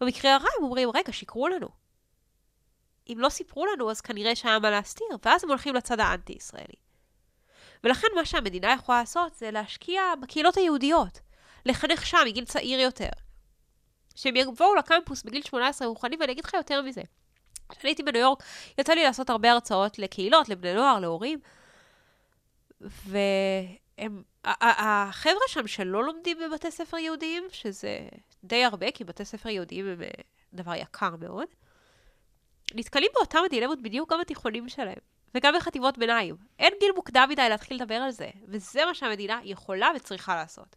במקרה 0.00 0.34
הרע 0.34 0.48
הם 0.58 0.64
אומרים, 0.64 0.90
רגע, 0.94 1.12
שיקרו 1.12 1.48
לנו. 1.48 1.68
אם 3.08 3.16
לא 3.18 3.28
סיפרו 3.28 3.66
לנו, 3.66 3.90
אז 3.90 4.00
כנראה 4.00 4.36
שהיה 4.36 4.58
מה 4.58 4.70
להסתיר, 4.70 5.06
ואז 5.24 5.44
הם 5.44 5.50
הולכים 5.50 5.74
לצד 5.74 6.00
האנטי-ישראלי. 6.00 6.74
ולכן 7.84 8.06
מה 8.14 8.24
שהמדינה 8.24 8.72
יכולה 8.72 9.00
לעשות 9.00 9.34
זה 9.34 9.50
להשקיע 9.50 10.02
בקהילות 10.22 10.56
היהודיות, 10.56 11.20
לחנך 11.66 12.06
שם 12.06 12.18
מגיל 12.26 12.44
צעיר 12.44 12.80
יותר. 12.80 13.10
שהם 14.14 14.36
יבואו 14.36 14.74
לקמפוס 14.74 15.22
בגיל 15.22 15.42
18 15.42 15.88
מוכנים, 15.88 16.20
ואני 16.20 16.32
אגיד 16.32 16.44
לך 16.44 16.54
יותר 16.54 16.82
מזה. 16.82 17.02
כשאני 17.70 17.90
הייתי 17.90 18.02
בניו 18.02 18.20
יורק, 18.20 18.42
יצא 18.78 18.92
לי 18.92 19.04
לעשות 19.04 19.30
הרבה 19.30 19.52
הרצאות 19.52 19.98
לקהילות, 19.98 20.48
לבני 20.48 20.74
נוער, 20.74 21.00
להורים, 21.00 21.38
והם, 22.80 24.22
החבר'ה 24.44 25.48
שם 25.48 25.66
שלא 25.66 26.04
לומדים 26.04 26.38
בבתי 26.38 26.70
ספר 26.70 26.96
יהודיים, 26.96 27.44
שזה 27.52 27.98
די 28.44 28.64
הרבה, 28.64 28.90
כי 28.90 29.04
בתי 29.04 29.24
ספר 29.24 29.48
יהודיים 29.48 29.86
הם 29.86 30.02
אה, 30.02 30.08
דבר 30.54 30.74
יקר 30.74 31.16
מאוד, 31.16 31.46
נתקלים 32.74 33.08
באותם 33.14 33.38
הדילמות 33.46 33.82
בדיוק 33.82 34.12
גם 34.12 34.20
בתיכונים 34.20 34.68
שלהם, 34.68 34.98
וגם 35.34 35.54
בחטיבות 35.56 35.98
ביניים. 35.98 36.36
אין 36.58 36.72
גיל 36.80 36.92
מוקדם 36.96 37.26
מדי 37.30 37.48
להתחיל 37.48 37.76
לדבר 37.76 37.94
על 37.94 38.10
זה, 38.10 38.28
וזה 38.48 38.80
מה 38.84 38.94
שהמדינה 38.94 39.40
יכולה 39.44 39.88
וצריכה 39.96 40.34
לעשות. 40.36 40.76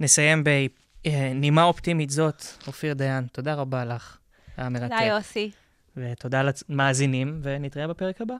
נסיים 0.00 0.44
בנימה 0.44 1.64
אופטימית 1.64 2.10
זאת, 2.10 2.42
אופיר 2.66 2.94
דיין, 2.94 3.26
תודה 3.26 3.54
רבה 3.54 3.84
לך. 3.84 4.18
היה 4.56 4.68
מרתק. 4.68 4.92
תודה, 4.92 5.04
יוסי. 5.04 5.50
ותודה 5.96 6.42
למאזינים, 6.68 7.40
ונתראה 7.42 7.86
בפרק 7.86 8.20
הבא. 8.20 8.34